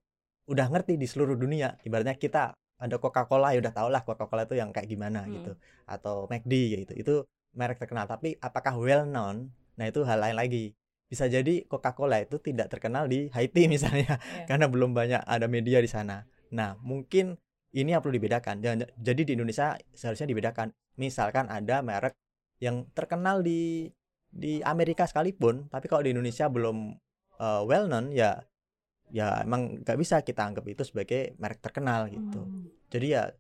udah 0.48 0.66
ngerti 0.66 0.96
di 0.96 1.04
seluruh 1.04 1.36
dunia. 1.36 1.76
Ibaratnya 1.84 2.16
kita 2.16 2.50
ada 2.78 2.96
Coca-Cola 2.96 3.52
ya 3.52 3.60
udah 3.60 3.74
tau 3.74 3.92
lah 3.92 4.00
Coca-Cola 4.00 4.42
itu 4.42 4.56
yang 4.56 4.72
kayak 4.72 4.88
gimana 4.88 5.22
Hmm. 5.22 5.34
gitu. 5.36 5.52
Atau 5.84 6.24
McD 6.26 6.52
gitu. 6.82 6.92
Itu 6.96 7.14
merek 7.52 7.76
terkenal. 7.76 8.08
Tapi 8.08 8.40
apakah 8.40 8.74
well 8.74 9.04
known? 9.04 9.52
Nah 9.76 9.86
itu 9.86 10.02
hal 10.02 10.18
lain 10.18 10.34
lagi. 10.34 10.72
Bisa 11.06 11.28
jadi 11.28 11.62
Coca-Cola 11.64 12.20
itu 12.20 12.40
tidak 12.40 12.72
terkenal 12.72 13.06
di 13.06 13.28
Haiti 13.30 13.68
misalnya 13.74 14.16
Iya. 14.18 14.46
karena 14.48 14.66
belum 14.66 14.96
banyak 14.96 15.20
ada 15.20 15.46
media 15.46 15.78
di 15.78 15.90
sana. 15.90 16.24
Nah 16.48 16.80
mungkin 16.80 17.36
ini 17.72 17.92
yang 17.92 18.00
perlu 18.00 18.16
dibedakan. 18.16 18.60
Jangan- 18.60 18.92
Jadi 18.96 19.22
di 19.24 19.32
Indonesia 19.34 19.76
seharusnya 19.92 20.26
dibedakan. 20.26 20.72
Misalkan 20.96 21.46
ada 21.46 21.80
merek 21.80 22.16
yang 22.58 22.88
terkenal 22.90 23.40
di 23.40 23.86
di 24.28 24.60
Amerika 24.60 25.08
sekalipun, 25.08 25.68
tapi 25.68 25.88
kalau 25.88 26.04
di 26.04 26.12
Indonesia 26.12 26.46
belum 26.46 26.92
uh, 27.38 27.62
well 27.64 27.88
known 27.88 28.12
ya 28.12 28.36
ya 29.08 29.40
emang 29.40 29.80
nggak 29.80 29.96
bisa 29.96 30.20
kita 30.20 30.44
anggap 30.44 30.68
itu 30.68 30.84
sebagai 30.84 31.32
merek 31.36 31.64
terkenal 31.64 32.08
gitu. 32.08 32.44
Hmm. 32.44 32.68
Jadi 32.92 33.06
ya 33.08 33.32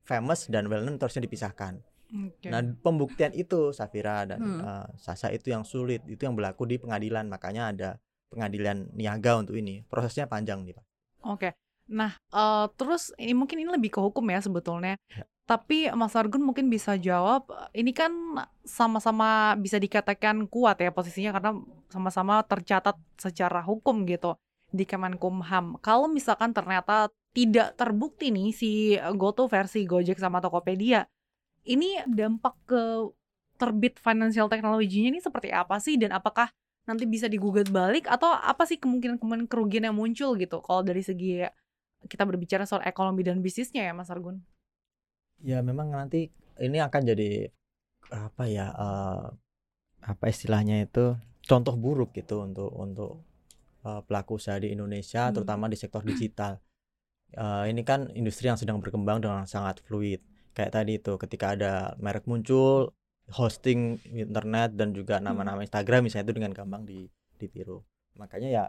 famous 0.00 0.48
dan 0.48 0.64
well 0.66 0.80
known 0.80 0.96
itu 0.96 1.04
harusnya 1.04 1.28
dipisahkan. 1.28 1.76
Oke. 2.10 2.48
Nah 2.48 2.64
pembuktian 2.80 3.30
itu 3.32 3.70
Safira 3.70 4.24
dan 4.24 4.40
Hmm. 4.40 4.60
uh, 4.60 4.86
Sasa 4.96 5.28
itu 5.28 5.52
yang 5.52 5.62
sulit, 5.62 6.00
itu 6.08 6.24
yang 6.24 6.32
berlaku 6.34 6.64
di 6.64 6.80
pengadilan. 6.80 7.28
Makanya 7.28 7.62
ada 7.70 7.90
pengadilan 8.32 8.88
niaga 8.96 9.36
untuk 9.36 9.54
ini. 9.54 9.84
Prosesnya 9.84 10.24
panjang 10.24 10.64
nih 10.64 10.74
pak. 10.74 10.84
Oke. 11.26 11.48
Nah, 11.90 12.14
eh, 12.14 12.66
terus 12.78 13.10
ini 13.18 13.34
mungkin 13.34 13.58
ini 13.58 13.70
lebih 13.74 13.90
ke 13.90 14.00
hukum 14.00 14.22
ya 14.30 14.38
sebetulnya. 14.38 14.94
Ya. 15.10 15.26
Tapi 15.50 15.90
Mas 15.98 16.14
Argun 16.14 16.46
mungkin 16.46 16.70
bisa 16.70 16.94
jawab, 16.94 17.50
eh, 17.50 17.82
ini 17.82 17.90
kan 17.90 18.14
sama-sama 18.62 19.58
bisa 19.58 19.76
dikatakan 19.82 20.46
kuat 20.46 20.78
ya 20.78 20.94
posisinya 20.94 21.34
karena 21.34 21.52
sama-sama 21.90 22.46
tercatat 22.46 22.94
secara 23.18 23.60
hukum 23.66 24.06
gitu 24.06 24.38
di 24.70 24.86
Kemenkumham. 24.86 25.82
Kalau 25.82 26.06
misalkan 26.06 26.54
ternyata 26.54 27.10
tidak 27.34 27.74
terbukti 27.74 28.30
nih 28.30 28.54
si 28.54 28.70
GoTo 29.18 29.50
versi 29.50 29.82
Gojek 29.86 30.18
sama 30.22 30.38
Tokopedia, 30.38 31.02
ini 31.66 31.98
dampak 32.06 32.54
ke 32.70 32.82
terbit 33.60 34.00
financial 34.00 34.48
teknologinya 34.48 35.12
ini 35.12 35.20
seperti 35.20 35.52
apa 35.52 35.76
sih 35.82 36.00
dan 36.00 36.16
apakah 36.16 36.48
nanti 36.88 37.04
bisa 37.04 37.28
digugat 37.28 37.68
balik 37.68 38.08
atau 38.08 38.32
apa 38.32 38.64
sih 38.64 38.80
kemungkinan-kemungkinan 38.80 39.46
kerugian 39.52 39.84
yang 39.90 39.96
muncul 39.98 40.32
gitu 40.40 40.64
kalau 40.64 40.80
dari 40.80 41.04
segi 41.04 41.44
kita 42.08 42.24
berbicara 42.24 42.64
soal 42.64 42.80
ekonomi 42.86 43.26
dan 43.26 43.44
bisnisnya 43.44 43.84
ya 43.84 43.92
Mas 43.92 44.08
Argun. 44.08 44.40
Ya 45.40 45.60
memang 45.64 45.92
nanti 45.92 46.32
ini 46.60 46.78
akan 46.80 47.02
jadi 47.04 47.48
apa 48.12 48.44
ya 48.48 48.72
eh, 48.72 49.24
apa 50.04 50.24
istilahnya 50.28 50.84
itu 50.84 51.16
contoh 51.44 51.74
buruk 51.76 52.12
gitu 52.16 52.44
untuk 52.44 52.70
untuk 52.76 53.24
eh, 53.84 54.00
pelaku 54.04 54.36
usaha 54.40 54.56
di 54.60 54.72
Indonesia 54.72 55.28
Hmm. 55.28 55.34
terutama 55.36 55.68
di 55.68 55.76
sektor 55.76 56.04
digital. 56.04 56.60
Eh, 57.36 57.64
ini 57.70 57.82
kan 57.86 58.10
industri 58.16 58.48
yang 58.50 58.58
sedang 58.60 58.80
berkembang 58.82 59.22
dengan 59.22 59.46
sangat 59.46 59.80
fluid. 59.84 60.20
Kayak 60.56 60.72
tadi 60.82 60.92
itu 60.98 61.14
ketika 61.16 61.54
ada 61.54 61.94
merek 62.02 62.26
muncul, 62.26 62.90
hosting 63.30 64.02
internet 64.10 64.74
dan 64.74 64.90
juga 64.90 65.22
nama-nama 65.22 65.62
Instagram 65.62 66.10
misalnya 66.10 66.26
itu 66.30 66.36
dengan 66.42 66.52
gampang 66.52 66.82
di 66.82 67.06
ditiru. 67.38 67.80
Makanya 68.18 68.48
ya 68.50 68.64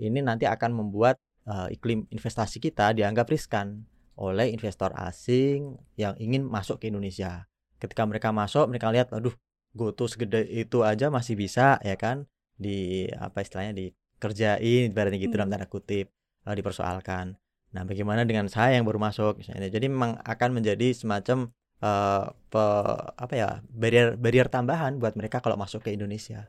ini 0.00 0.24
nanti 0.24 0.48
akan 0.48 0.72
membuat 0.72 1.20
eh, 1.46 1.68
iklim 1.76 2.08
investasi 2.10 2.60
kita 2.60 2.92
dianggap 2.96 3.28
riskan 3.30 3.86
oleh 4.20 4.52
investor 4.52 4.92
asing 5.00 5.80
yang 5.96 6.12
ingin 6.20 6.44
masuk 6.44 6.80
ke 6.82 6.92
Indonesia. 6.92 7.48
Ketika 7.80 8.04
mereka 8.04 8.28
masuk, 8.36 8.68
mereka 8.68 8.92
lihat, 8.92 9.08
aduh, 9.16 9.32
GoTo 9.72 10.04
segede 10.04 10.44
itu 10.44 10.84
aja 10.84 11.08
masih 11.08 11.38
bisa, 11.40 11.80
ya 11.80 11.96
kan? 11.96 12.28
Di 12.60 13.08
apa 13.16 13.40
istilahnya 13.40 13.72
dikerjain, 13.72 14.92
ibaratnya 14.92 15.16
gitu 15.16 15.40
dalam 15.40 15.48
Hmm. 15.48 15.56
tanda 15.56 15.68
kutip, 15.72 16.12
eh, 16.44 16.54
dipersoalkan. 16.58 17.40
Nah, 17.72 17.82
bagaimana 17.88 18.28
dengan 18.28 18.50
saya 18.52 18.76
yang 18.76 18.84
baru 18.84 19.00
masuk? 19.00 19.40
Misalnya, 19.40 19.72
jadi 19.72 19.86
memang 19.88 20.20
akan 20.20 20.50
menjadi 20.60 20.92
semacam 20.92 21.48
eh, 21.80 22.26
pe- 22.52 23.04
apa 23.16 23.32
ya 23.32 23.48
barrier 23.72 24.12
barrier 24.20 24.52
tambahan 24.52 25.00
buat 25.00 25.16
mereka 25.16 25.40
kalau 25.40 25.56
masuk 25.56 25.80
ke 25.88 25.96
Indonesia. 25.96 26.44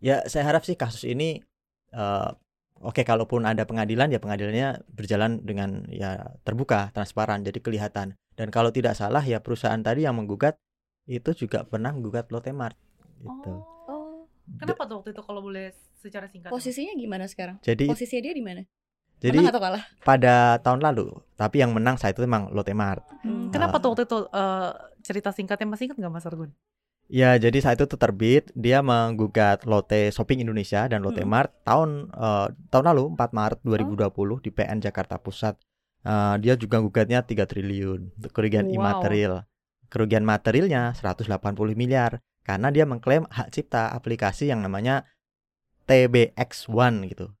Ya, 0.00 0.24
saya 0.24 0.48
harap 0.48 0.64
sih 0.64 0.72
kasus 0.72 1.04
ini 1.04 1.44
eh, 1.92 2.30
Oke, 2.84 3.00
kalaupun 3.00 3.48
ada 3.48 3.64
pengadilan 3.64 4.12
ya 4.12 4.20
pengadilannya 4.20 4.84
berjalan 4.92 5.40
dengan 5.40 5.88
ya 5.88 6.36
terbuka, 6.44 6.92
transparan, 6.92 7.40
jadi 7.40 7.56
kelihatan. 7.64 8.12
Dan 8.36 8.52
kalau 8.52 8.68
tidak 8.68 8.92
salah 8.92 9.24
ya 9.24 9.40
perusahaan 9.40 9.80
tadi 9.80 10.04
yang 10.04 10.20
menggugat 10.20 10.60
itu 11.08 11.32
juga 11.32 11.64
pernah 11.64 11.96
menggugat 11.96 12.28
Lotte 12.28 12.52
Mart 12.52 12.76
gitu. 13.24 13.52
Oh, 13.88 14.28
kenapa 14.60 14.84
tuh 14.84 15.00
waktu 15.00 15.16
itu 15.16 15.22
kalau 15.24 15.40
boleh 15.40 15.72
secara 15.96 16.28
singkat? 16.28 16.52
posisinya 16.52 16.92
gimana 16.92 17.24
sekarang? 17.24 17.56
Jadi 17.64 17.88
Posisinya 17.88 18.22
dia 18.28 18.34
di 18.36 18.44
mana? 18.44 18.62
jadi 19.24 19.40
Menang 19.40 19.52
atau 19.56 19.62
kalah? 19.64 19.82
pada 20.04 20.34
tahun 20.60 20.80
lalu, 20.84 21.06
tapi 21.40 21.64
yang 21.64 21.72
menang 21.72 21.96
saat 21.96 22.12
itu 22.12 22.20
memang 22.28 22.52
Lotte 22.52 22.76
Mart. 22.76 23.00
Hmm, 23.24 23.48
kenapa 23.48 23.80
tuh 23.80 23.96
waktu 23.96 24.04
itu 24.04 24.18
eh, 24.28 24.70
cerita 25.00 25.32
singkatnya 25.32 25.64
masih 25.64 25.88
ingat 25.88 25.96
nggak 25.96 26.12
Mas 26.12 26.28
Argun? 26.28 26.52
Ya, 27.04 27.36
jadi 27.36 27.60
saat 27.60 27.76
itu 27.76 28.00
terbit 28.00 28.48
dia 28.56 28.80
menggugat 28.80 29.68
Lotte 29.68 30.08
Shopping 30.08 30.40
Indonesia 30.40 30.88
dan 30.88 31.04
Lotte 31.04 31.20
Mm. 31.20 31.28
Mart 31.28 31.50
tahun 31.62 32.08
eh, 32.10 32.48
tahun 32.72 32.84
lalu 32.90 33.12
4 33.12 33.30
Maret 33.36 33.58
2020 33.60 34.40
di 34.40 34.48
PN 34.48 34.80
Jakarta 34.80 35.20
Pusat. 35.20 35.60
Eh, 36.04 36.34
dia 36.40 36.56
juga 36.56 36.80
gugatnya 36.80 37.20
3 37.20 37.44
triliun 37.44 38.08
kerugian 38.32 38.66
Wow. 38.72 38.76
imaterial. 38.80 39.44
Kerugian 39.92 40.24
materialnya 40.24 40.96
180 40.96 41.76
miliar 41.76 42.24
karena 42.40 42.72
dia 42.72 42.88
mengklaim 42.88 43.28
hak 43.28 43.52
cipta 43.52 43.92
aplikasi 43.92 44.48
yang 44.48 44.64
namanya 44.64 45.04
TBX1 45.84 47.04
gitu. 47.12 47.36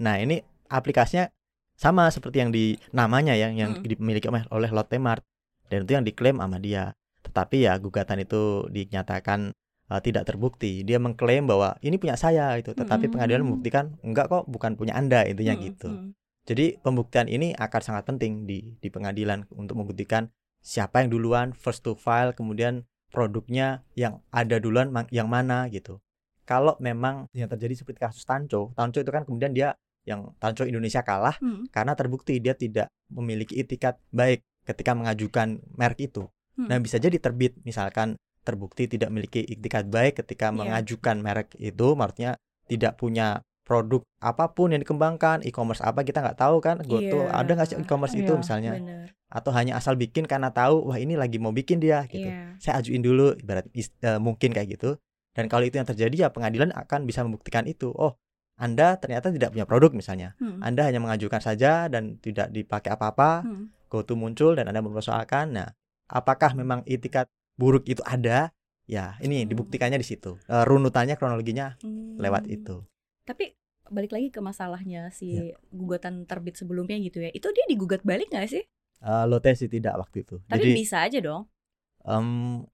Nah, 0.00 0.16
ini 0.18 0.40
aplikasinya 0.72 1.28
sama 1.76 2.08
seperti 2.08 2.40
yang 2.40 2.50
di 2.50 2.80
namanya 2.96 3.36
ya 3.36 3.52
yang 3.52 3.76
Mm. 3.76 3.84
dimiliki 3.84 4.26
oleh, 4.32 4.44
oleh 4.48 4.70
Lotte 4.72 4.96
Mart 4.96 5.20
dan 5.68 5.84
itu 5.84 5.92
yang 5.92 6.04
diklaim 6.04 6.40
sama 6.40 6.56
dia. 6.56 6.96
Tetapi 7.22 7.66
ya 7.66 7.78
gugatan 7.78 8.22
itu 8.22 8.66
dinyatakan 8.68 9.54
uh, 9.88 10.00
tidak 10.02 10.26
terbukti. 10.26 10.82
Dia 10.82 10.98
mengklaim 10.98 11.46
bahwa 11.46 11.78
ini 11.80 11.96
punya 11.98 12.18
saya 12.18 12.54
gitu, 12.58 12.74
tetapi 12.74 13.06
Hmm. 13.08 13.14
pengadilan 13.14 13.42
membuktikan 13.46 13.84
enggak 14.02 14.26
kok 14.28 14.44
bukan 14.50 14.74
punya 14.74 14.94
Anda 14.98 15.24
intinya 15.26 15.54
Hmm, 15.54 15.62
gitu. 15.62 15.88
hmm. 15.90 16.10
Jadi 16.42 16.66
pembuktian 16.82 17.30
ini 17.30 17.54
akan 17.54 17.80
sangat 17.80 18.02
penting 18.10 18.50
di 18.50 18.74
di 18.82 18.88
pengadilan 18.90 19.46
untuk 19.54 19.78
membuktikan 19.78 20.26
siapa 20.58 20.98
yang 21.02 21.14
duluan 21.14 21.54
first 21.54 21.86
to 21.86 21.94
file, 21.94 22.34
kemudian 22.34 22.82
produknya 23.14 23.86
yang 23.94 24.18
ada 24.34 24.58
duluan 24.58 24.90
yang 25.14 25.30
mana 25.30 25.70
gitu. 25.70 26.02
Kalau 26.42 26.74
memang 26.82 27.30
yang 27.30 27.46
terjadi 27.46 27.78
seperti 27.78 28.02
kasus 28.02 28.26
Tanco, 28.26 28.74
Tanco 28.74 28.98
itu 28.98 29.12
kan 29.14 29.22
kemudian 29.22 29.54
dia 29.54 29.78
yang 30.02 30.34
Tanco 30.42 30.66
Indonesia 30.66 31.06
kalah 31.06 31.38
Hmm. 31.38 31.70
karena 31.70 31.94
terbukti 31.94 32.42
dia 32.42 32.58
tidak 32.58 32.90
memiliki 33.06 33.62
itikat 33.62 34.02
baik 34.10 34.42
ketika 34.66 34.98
mengajukan 34.98 35.62
merek 35.78 36.10
itu. 36.10 36.26
Hmm. 36.56 36.68
Nah, 36.68 36.78
bisa 36.78 37.00
jadi 37.00 37.16
terbit 37.16 37.56
misalkan 37.64 38.16
terbukti 38.42 38.90
tidak 38.90 39.08
memiliki 39.14 39.40
itikat 39.40 39.86
baik 39.88 40.18
ketika 40.24 40.50
Iya. 40.50 40.56
mengajukan 40.58 41.16
merek 41.22 41.48
itu, 41.56 41.94
maksudnya 41.94 42.36
tidak 42.66 42.98
punya 42.98 43.40
produk 43.62 44.02
apa 44.18 44.50
pun 44.50 44.74
yang 44.74 44.82
dikembangkan, 44.82 45.46
e-commerce 45.46 45.80
apa 45.80 46.02
kita 46.02 46.18
nggak 46.18 46.38
tahu 46.38 46.58
kan, 46.58 46.82
GoTo 46.82 47.30
Iya. 47.30 47.30
ada 47.30 47.50
nggak 47.54 47.68
sih 47.70 47.76
e-commerce 47.78 48.18
itu 48.18 48.34
Iya, 48.34 48.40
misalnya, 48.42 48.72
Bener. 48.76 49.06
atau 49.30 49.50
hanya 49.54 49.78
asal 49.78 49.94
bikin 49.94 50.26
karena 50.26 50.50
tahu 50.50 50.90
wah 50.90 50.98
ini 50.98 51.14
lagi 51.14 51.38
mau 51.38 51.54
bikin 51.54 51.78
dia 51.78 52.04
gitu. 52.10 52.26
Iya. 52.26 52.58
Saya 52.58 52.82
ajuin 52.82 53.00
dulu, 53.00 53.38
ibarat 53.38 53.70
eh, 53.70 54.18
mungkin 54.18 54.50
kayak 54.50 54.76
gitu. 54.76 54.98
Dan 55.32 55.48
kalau 55.48 55.64
itu 55.64 55.80
yang 55.80 55.88
terjadi 55.88 56.12
ya 56.12 56.28
pengadilan 56.28 56.74
akan 56.76 57.08
bisa 57.08 57.24
membuktikan 57.24 57.64
itu. 57.64 57.88
Oh, 57.94 58.18
Anda 58.60 59.00
ternyata 59.00 59.32
tidak 59.32 59.56
punya 59.56 59.64
produk 59.64 59.88
misalnya. 59.96 60.36
Hmm. 60.36 60.60
Anda 60.60 60.84
hanya 60.84 61.00
mengajukan 61.00 61.40
saja 61.40 61.88
dan 61.88 62.20
tidak 62.20 62.52
dipakai 62.52 62.92
apa-apa. 62.92 63.40
Hmm. 63.40 63.72
GoTo 63.88 64.12
muncul 64.12 64.52
dan 64.60 64.68
Anda 64.68 64.84
mempersoalkan. 64.84 65.56
Nah, 65.56 65.72
apakah 66.08 66.54
memang 66.54 66.82
itikat 66.84 67.28
buruk 67.54 67.86
itu 67.86 68.00
ada? 68.02 68.50
Ya, 68.84 69.14
ini 69.22 69.42
Hmm. 69.42 69.48
dibuktikannya 69.48 69.96
di 69.96 70.06
situ. 70.06 70.36
Eh, 70.50 70.64
runutannya 70.66 71.14
kronologinya 71.14 71.78
Hmm. 71.80 72.18
lewat 72.18 72.50
itu. 72.50 72.82
Tapi 73.22 73.54
balik 73.88 74.10
lagi 74.10 74.28
ke 74.28 74.40
masalahnya 74.40 75.12
si 75.14 75.52
Ya. 75.52 75.54
gugatan 75.70 76.24
terbit 76.26 76.58
sebelumnya 76.58 76.98
gitu 76.98 77.22
ya. 77.22 77.30
Itu 77.30 77.52
dia 77.54 77.64
digugat 77.70 78.02
balik 78.02 78.32
nggak 78.32 78.48
sih? 78.50 78.64
Eh, 79.02 79.24
Lotte 79.26 79.54
sih 79.54 79.70
tidak 79.70 79.98
waktu 79.98 80.26
itu. 80.26 80.38
Tapi 80.46 80.58
Jadi 80.58 80.70
bisa 80.74 81.02
aja 81.02 81.18
dong. 81.18 81.46
em, 82.02 82.66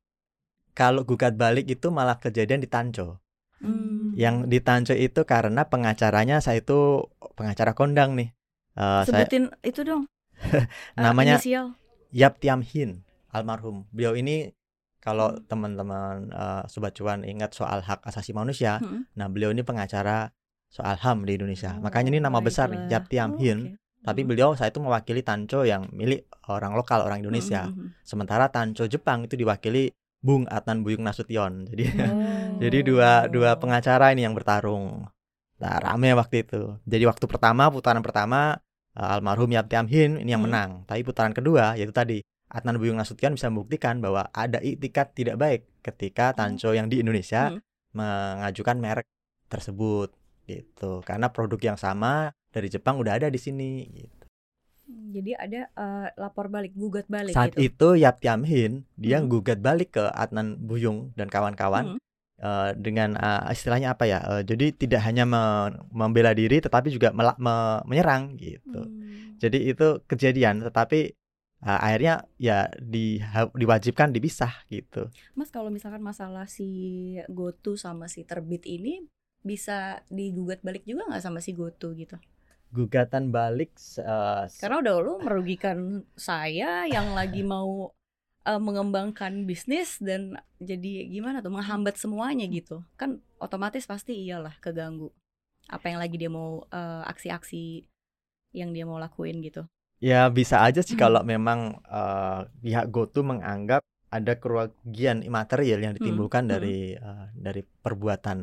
kalau 0.72 1.04
gugat 1.04 1.36
balik 1.36 1.68
itu 1.68 1.92
malah 1.92 2.16
kejadian 2.16 2.64
di 2.64 2.68
Tanco. 2.70 3.20
Hmm. 3.60 4.14
Yang 4.14 4.36
di 4.48 4.58
Tanco 4.62 4.94
itu 4.94 5.20
karena 5.26 5.66
pengacaranya 5.66 6.38
saya 6.38 6.62
itu 6.62 7.04
pengacara 7.34 7.74
kondang 7.74 8.14
nih. 8.16 8.32
Eh, 8.78 9.02
saya 9.04 9.26
Sebutin 9.26 9.50
itu 9.60 9.82
dong. 9.84 10.06
Namanya 10.96 11.36
inisial. 11.36 11.74
Yap 12.14 12.38
Tiam 12.40 12.62
Hin 12.64 13.02
almarhum. 13.30 13.84
Beliau 13.90 14.12
ini 14.12 14.50
kalau 14.98 15.30
Hmm. 15.30 15.44
teman-teman 15.46 16.14
eh, 16.30 16.62
sobat 16.66 16.92
cuan 16.92 17.22
ingat 17.22 17.54
soal 17.54 17.80
hak 17.80 18.02
asasi 18.02 18.32
manusia, 18.32 18.78
Hmm. 18.78 19.06
nah 19.14 19.26
beliau 19.26 19.50
ini 19.50 19.62
pengacara 19.62 20.32
soal 20.68 20.96
HAM 20.96 21.24
di 21.24 21.38
Indonesia. 21.38 21.78
Makanya 21.78 22.08
ini 22.10 22.20
nama 22.20 22.38
besar 22.38 22.68
nih. 22.68 22.92
Yap 22.92 23.08
Tiam 23.08 23.32
Oh, 23.32 23.40
Hin. 23.40 23.58
oke. 23.72 23.80
Tapi 23.98 24.20
Hmm. 24.22 24.28
beliau 24.28 24.48
saya 24.52 24.68
itu 24.68 24.78
mewakili 24.78 25.20
Tanco 25.22 25.64
yang 25.64 25.88
milik 25.90 26.28
orang 26.46 26.72
lokal 26.72 27.02
orang 27.02 27.20
Indonesia. 27.20 27.66
Hmm, 27.66 27.88
hmm, 27.88 28.04
Sementara 28.04 28.46
Tanco 28.48 28.84
Jepang 28.84 29.24
itu 29.24 29.34
diwakili 29.34 29.90
Bung 30.18 30.44
Adnan 30.46 30.82
Buyung 30.82 31.02
Nasution. 31.02 31.66
Jadi 31.66 31.84
hmm. 31.84 31.94
Oh. 31.98 32.58
jadi 32.60 32.78
dua 32.82 33.10
dua 33.26 33.56
pengacara 33.56 34.12
ini 34.12 34.22
yang 34.22 34.34
bertarung. 34.34 35.08
Nah, 35.58 35.74
rame 35.78 36.14
waktu 36.14 36.46
itu. 36.46 36.78
Jadi 36.84 37.04
waktu 37.06 37.24
pertama 37.26 37.66
putaran 37.68 38.02
pertama 38.02 38.58
eh, 38.94 39.02
almarhum 39.08 39.50
Yap 39.50 39.66
Tiam 39.66 39.86
Hin 39.86 40.18
ini 40.18 40.30
yang 40.30 40.42
Hmm. 40.42 40.50
menang. 40.50 40.70
Tapi 40.84 41.00
putaran 41.02 41.32
kedua 41.32 41.74
yaitu 41.74 41.90
tadi 41.90 42.18
Adnan 42.48 42.76
Buyung 42.76 42.96
Nasution 42.96 43.32
bisa 43.32 43.48
membuktikan 43.48 44.00
bahwa 44.00 44.28
ada 44.30 44.58
itikat 44.58 45.12
tidak 45.12 45.36
baik 45.36 45.62
ketika 45.80 46.32
Tanco 46.32 46.72
yang 46.72 46.88
di 46.88 46.98
Indonesia 46.98 47.52
Hmm. 47.52 47.60
mengajukan 47.92 48.76
merek 48.76 49.06
tersebut 49.46 50.12
gitu. 50.44 51.00
Karena 51.02 51.28
produk 51.28 51.60
yang 51.62 51.76
sama 51.76 52.32
dari 52.48 52.68
Jepang 52.68 52.96
udah 52.96 53.16
ada 53.16 53.28
di 53.28 53.36
sini 53.36 53.84
gitu. 53.90 54.24
Jadi 54.88 55.36
ada 55.36 55.68
eh, 55.68 56.08
lapor 56.16 56.48
balik, 56.48 56.72
gugat 56.72 57.04
balik 57.06 57.36
Saat 57.36 57.52
gitu. 57.54 57.68
itu 57.92 58.00
Yap 58.00 58.24
Tiam 58.24 58.40
Hin 58.42 58.88
dia 58.94 59.20
Hmm. 59.20 59.28
gugat 59.28 59.60
balik 59.60 59.92
ke 59.94 60.04
Adnan 60.08 60.56
Buyung 60.58 61.12
dan 61.12 61.28
kawan-kawan 61.28 61.96
Hmm. 61.96 61.98
eh, 62.38 62.70
dengan 62.72 63.12
eh, 63.14 63.52
istilahnya 63.52 63.92
apa 63.92 64.08
ya? 64.08 64.24
eh, 64.24 64.42
jadi 64.42 64.72
tidak 64.72 65.04
hanya 65.04 65.28
me- 65.28 65.76
membela 65.92 66.32
diri 66.32 66.64
tetapi 66.64 66.88
juga 66.88 67.12
me- 67.12 67.36
menyerang 67.84 68.40
gitu. 68.40 68.80
Hmm. 68.80 69.36
Jadi 69.36 69.68
itu 69.68 70.00
kejadian 70.08 70.64
tetapi 70.64 71.12
eh, 71.64 71.78
akhirnya 71.78 72.14
ya 72.38 72.70
di, 72.78 73.18
diwajibkan 73.54 74.14
dipisah 74.14 74.66
gitu. 74.70 75.10
Mas 75.34 75.50
kalau 75.50 75.70
misalkan 75.72 76.02
masalah 76.02 76.46
si 76.46 76.68
GoTo 77.30 77.74
sama 77.74 78.06
si 78.06 78.22
terbit 78.22 78.66
ini 78.66 79.06
bisa 79.42 80.02
digugat 80.10 80.60
balik 80.66 80.82
juga 80.82 81.06
nggak 81.08 81.22
sama 81.22 81.38
si 81.42 81.54
GoTo 81.54 81.94
gitu? 81.94 82.18
Gugatan 82.68 83.32
balik 83.32 83.72
s- 83.80 84.02
Karena 84.60 84.84
udah 84.84 84.94
lu 85.00 85.14
merugikan 85.24 86.04
saya 86.18 86.84
yang 86.84 87.16
lagi 87.16 87.40
mau 87.40 87.90
eh, 88.44 88.60
mengembangkan 88.60 89.44
bisnis 89.48 89.96
dan 90.00 90.36
jadi 90.60 91.08
gimana 91.08 91.40
tuh 91.40 91.52
menghambat 91.52 91.96
semuanya 91.96 92.44
gitu. 92.48 92.84
Kan 93.00 93.20
otomatis 93.40 93.84
pasti 93.88 94.14
iyalah 94.26 94.56
keganggu. 94.60 95.10
Apa 95.68 95.92
yang 95.92 96.00
lagi 96.00 96.16
dia 96.16 96.32
mau 96.32 96.64
aksi-aksi 97.04 97.84
yang 98.56 98.72
dia 98.72 98.84
mau 98.88 98.96
lakuin 98.96 99.40
gitu. 99.44 99.68
Ya 100.00 100.30
bisa 100.30 100.62
aja 100.62 100.80
sih 100.80 100.94
Hmm. 100.94 101.02
kalau 101.04 101.20
memang 101.32 101.82
eh, 101.82 102.40
pihak 102.60 102.88
GoTo 102.88 103.22
menganggap 103.22 103.82
ada 104.08 104.32
kerugian 104.34 105.20
imaterial 105.20 105.80
yang 105.80 105.92
ditimbulkan 105.92 106.46
Hmm. 106.46 106.52
dari 106.54 106.78
eh, 106.92 107.24
dari 107.34 107.60
perbuatan 107.62 108.38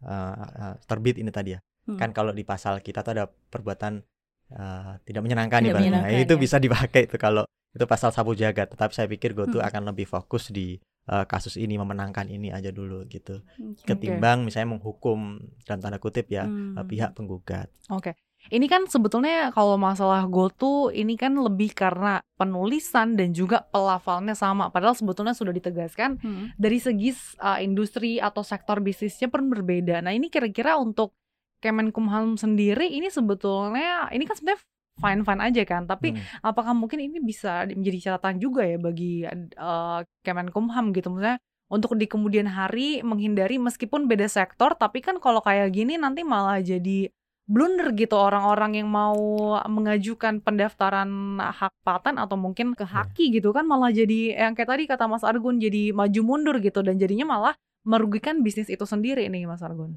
eh, 0.00 0.34
eh, 0.56 0.74
terbit 0.84 1.16
ini 1.16 1.30
tadi 1.30 1.54
ya. 1.54 1.60
Hmm. 1.88 1.96
kan 1.96 2.12
kalau 2.12 2.30
di 2.30 2.44
pasal 2.44 2.78
kita 2.78 3.00
tuh 3.00 3.12
ada 3.12 3.24
perbuatan 3.26 4.04
eh, 4.50 4.92
tidak 5.02 5.22
menyenangkan 5.22 5.60
Tidak 5.60 5.70
ibaratnya. 5.70 5.90
Nah, 5.90 6.02
menyenangkan, 6.04 6.24
itu 6.24 6.34
ya. 6.34 6.40
bisa 6.40 6.56
dipakai 6.58 7.02
itu 7.04 7.16
kalau 7.16 7.44
itu 7.68 7.84
pasal 7.84 8.10
sabu 8.10 8.32
jagat 8.32 8.68
tetapi 8.68 8.92
saya 8.92 9.06
pikir 9.06 9.32
GoTo 9.32 9.58
Hmm. 9.58 9.68
akan 9.68 9.82
lebih 9.86 10.04
fokus 10.04 10.48
di 10.48 10.76
eh, 11.08 11.24
kasus 11.24 11.56
ini 11.56 11.76
memenangkan 11.76 12.28
ini 12.28 12.48
aja 12.48 12.68
dulu 12.68 13.08
gitu 13.08 13.40
Oke. 13.40 13.86
ketimbang 13.86 14.44
misalnya 14.44 14.74
menghukum 14.74 15.40
dalam 15.64 15.80
tanda 15.80 15.96
kutip 15.96 16.28
ya 16.28 16.44
Hmm. 16.44 16.76
pihak 16.84 17.12
penggugat 17.12 17.72
Oke. 17.88 18.12
Ini 18.48 18.64
kan 18.64 18.86
sebetulnya 18.86 19.50
kalau 19.50 19.74
masalah 19.76 20.24
GoTo 20.24 20.88
ini 20.88 21.18
kan 21.18 21.36
lebih 21.36 21.74
karena 21.74 22.22
penulisan 22.38 23.12
dan 23.12 23.34
juga 23.34 23.66
pelafalnya 23.68 24.32
sama. 24.32 24.70
Padahal 24.70 24.94
sebetulnya 24.94 25.34
sudah 25.34 25.52
ditegaskan 25.52 26.16
Hmm. 26.18 26.54
dari 26.54 26.78
segi 26.78 27.12
uh, 27.38 27.58
industri 27.58 28.16
atau 28.16 28.40
sektor 28.40 28.78
bisnisnya 28.78 29.28
pun 29.28 29.50
berbeda. 29.50 30.00
Nah, 30.00 30.14
ini 30.14 30.30
kira-kira 30.30 30.78
untuk 30.78 31.12
Kemenkumham 31.58 32.38
sendiri 32.38 32.86
ini 32.86 33.10
sebetulnya 33.10 34.06
ini 34.14 34.22
kan 34.22 34.38
sebenarnya 34.38 34.62
fine-fine 34.94 35.42
aja 35.42 35.62
kan, 35.66 35.82
tapi 35.84 36.14
Hmm. 36.14 36.22
apakah 36.40 36.70
mungkin 36.70 36.98
ini 36.98 37.18
bisa 37.18 37.66
di- 37.66 37.74
menjadi 37.74 37.98
catatan 38.14 38.38
juga 38.38 38.62
ya 38.62 38.78
bagi 38.78 39.26
uh, 39.26 40.00
Kemenkumham 40.22 40.90
gitu 40.90 41.10
maksudnya 41.10 41.38
untuk 41.66 41.94
di 41.94 42.06
kemudian 42.06 42.46
hari 42.46 43.02
menghindari 43.02 43.58
meskipun 43.58 44.06
beda 44.06 44.24
sektor 44.24 44.72
tapi 44.72 45.02
kan 45.02 45.18
kalau 45.18 45.38
kayak 45.38 45.68
gini 45.70 45.98
nanti 45.98 46.22
malah 46.22 46.58
jadi 46.58 47.10
blunder 47.48 47.96
gitu 47.96 48.12
orang-orang 48.12 48.76
yang 48.84 48.88
mau 48.92 49.16
mengajukan 49.64 50.44
pendaftaran 50.44 51.08
hak 51.40 51.72
paten 51.80 52.20
atau 52.20 52.36
mungkin 52.36 52.76
ke 52.76 52.84
haki 52.84 53.32
gitu 53.32 53.56
kan 53.56 53.64
malah 53.64 53.88
jadi 53.88 54.36
yang 54.36 54.52
kayak 54.52 54.68
tadi 54.68 54.84
kata 54.84 55.08
Mas 55.08 55.24
Argun 55.24 55.56
jadi 55.56 55.96
maju 55.96 56.20
mundur 56.20 56.60
gitu 56.60 56.84
dan 56.84 57.00
jadinya 57.00 57.24
malah 57.24 57.54
merugikan 57.88 58.44
bisnis 58.44 58.68
itu 58.68 58.84
sendiri 58.84 59.24
nih 59.32 59.48
Mas 59.48 59.64
Argun. 59.64 59.96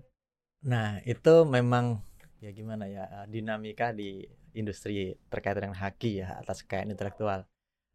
nah 0.63 1.03
itu 1.03 1.43
memang 1.43 1.99
ya 2.39 2.55
gimana 2.55 2.87
ya 2.87 3.03
eh, 3.03 3.25
dinamika 3.27 3.91
di 3.91 4.23
industri 4.55 5.19
terkait 5.27 5.59
dengan 5.59 5.75
haki 5.75 6.23
ya 6.23 6.39
atas 6.39 6.63
kekayaan 6.63 6.95
intelektual 6.95 7.43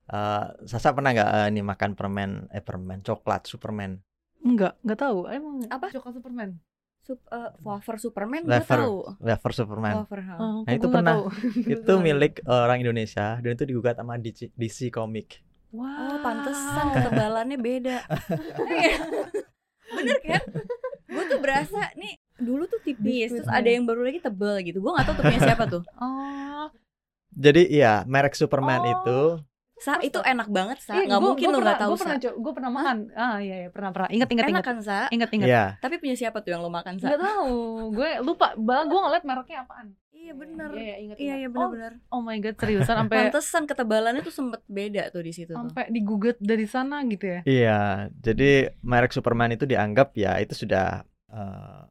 Eh, 0.07 0.47
Sasa 0.71 0.95
pernah 0.95 1.11
nggak 1.11 1.31
eh, 1.35 1.47
ini 1.51 1.67
makan 1.67 1.99
permen 1.99 2.47
eh 2.55 2.63
permen 2.63 3.03
coklat 3.03 3.43
Superman 3.51 3.99
Enggak, 4.47 4.79
enggak 4.87 4.99
tahu. 5.03 5.27
Emang 5.27 5.67
Apa? 5.67 5.91
Coklat 5.91 6.15
Superman. 6.15 6.51
Sup, 7.07 7.23
eh, 7.25 7.51
wafer 7.61 7.97
Superman 7.97 8.43
gue 8.43 8.51
Wafer. 8.51 8.83
tahu. 8.83 8.97
wafer 9.21 9.53
Superman 9.55 9.95
Wafer. 9.97 10.21
Oh, 10.37 10.61
Nah, 10.61 10.73
itu 10.73 10.87
pernah. 10.89 11.15
itu 11.79 11.93
milik 11.97 12.43
orang 12.45 12.83
Indonesia 12.83 13.39
dan 13.39 13.51
itu 13.53 13.63
digugat 13.65 13.95
sama 13.95 14.19
DC, 14.19 14.51
DC 14.53 14.91
Comic 14.91 15.39
Wah. 15.71 15.87
Oh, 15.87 16.19
pantesan 16.19 16.87
ketebalannya 16.91 17.55
beda. 17.57 17.99
Bener 19.89 20.19
kan? 20.21 20.43
Gue 21.07 21.23
tuh 21.27 21.39
berasa 21.39 21.95
nih 21.95 22.19
dulu 22.37 22.67
tuh 22.67 22.83
tipis, 22.83 23.31
terus 23.31 23.47
ada 23.47 23.65
yang 23.65 23.87
baru 23.87 24.03
lagi 24.03 24.19
tebel 24.19 24.59
gitu. 24.63 24.79
Gue 24.81 24.91
gak 24.93 25.07
tahu 25.07 25.15
tuh 25.15 25.25
punya 25.25 25.41
siapa 25.43 25.65
tuh. 25.67 25.83
Oh, 25.97 26.67
jadi 27.31 27.63
iya 27.65 27.95
merek 28.05 28.35
Superman 28.35 28.83
Oh. 28.83 28.91
itu 28.91 29.21
Sa, 29.77 30.01
itu 30.01 30.17
enak 30.17 30.49
banget, 30.49 30.81
Sa. 30.81 30.97
iya, 30.97 31.05
Gak 31.07 31.21
gua- 31.21 31.29
mungkin 31.31 31.45
gua 31.45 31.53
lo 31.53 31.59
pernah- 31.59 31.69
gak 31.69 31.79
tahu, 31.79 31.91
Gua 31.91 32.01
pernah, 32.01 32.19
Sa. 32.19 32.31
gua 32.35 32.53
pernah 32.53 32.73
makan. 32.73 32.97
Ah, 33.13 33.37
iya, 33.39 33.57
iya, 33.59 33.69
pernah, 33.69 33.91
pernah. 33.91 34.09
Ingat, 34.09 34.29
ingat, 34.31 34.45
Enak 34.45 34.51
ingat. 34.51 34.65
kan, 34.65 34.77
Sa? 34.81 34.99
Ingat, 35.09 35.31
ingat. 35.31 35.47
Iya 35.47 35.65
Tapi 35.79 35.95
punya 35.97 36.15
siapa 36.15 36.41
tuh 36.41 36.51
yang 36.51 36.61
lo 36.61 36.71
makan, 36.71 36.97
Sa? 36.97 37.07
Enggak 37.07 37.21
tahu. 37.23 37.57
Gue 37.93 38.11
lupa. 38.19 38.57
Bah, 38.57 38.83
gue 38.83 38.97
ngeliat 38.97 39.23
mereknya 39.23 39.59
apaan. 39.63 39.93
Iya 40.11 40.33
bener. 40.33 40.69
Iya, 40.71 40.81
iya, 40.83 40.97
ingat, 40.99 41.17
Iya, 41.19 41.35
iya 41.37 41.47
Oh, 41.47 41.53
bener-bener. 41.53 41.93
Oh 42.09 42.21
my 42.21 42.37
god, 42.39 42.57
seriusan 42.57 42.97
sampai 42.99 43.17
Pantesan 43.23 43.63
ketebalannya 43.65 44.23
tuh 44.23 44.35
sempet 44.35 44.65
beda 44.67 45.03
tuh 45.09 45.21
di 45.21 45.31
situ 45.31 45.47
tuh. 45.47 45.61
sampai 45.61 45.87
digugat 45.89 46.41
dari 46.41 46.65
sana 46.65 47.05
gitu 47.05 47.25
ya. 47.29 47.41
Iya, 47.45 47.81
jadi 48.17 48.51
merek 48.81 49.13
Superman 49.13 49.53
itu 49.53 49.65
dianggap 49.65 50.11
ya 50.15 50.41
itu 50.41 50.57
sudah 50.57 51.05
eh, 51.29 51.83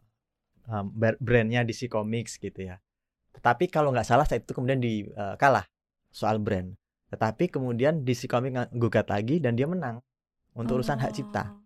um, 0.68 0.90
brandnya 1.16 1.62
DC 1.62 1.86
Comics 1.86 2.36
gitu 2.36 2.66
ya. 2.66 2.82
Tetapi 3.32 3.70
kalau 3.70 3.94
nggak 3.94 4.04
salah 4.04 4.26
saat 4.26 4.42
itu 4.42 4.52
kemudian 4.52 4.80
di 4.80 5.06
eh, 5.06 5.36
kalah 5.36 5.64
soal 6.10 6.36
brand. 6.38 6.74
Tetapi 7.16 7.48
kemudian 7.48 8.04
DC 8.04 8.28
Comics 8.28 8.54
nga- 8.54 8.70
gugat 8.70 9.08
lagi 9.08 9.40
dan 9.40 9.56
dia 9.56 9.66
menang 9.66 10.04
untuk 10.52 10.78
urusan 10.78 11.00
hak 11.00 11.12
cipta 11.14 11.48
Oh. 11.48 11.64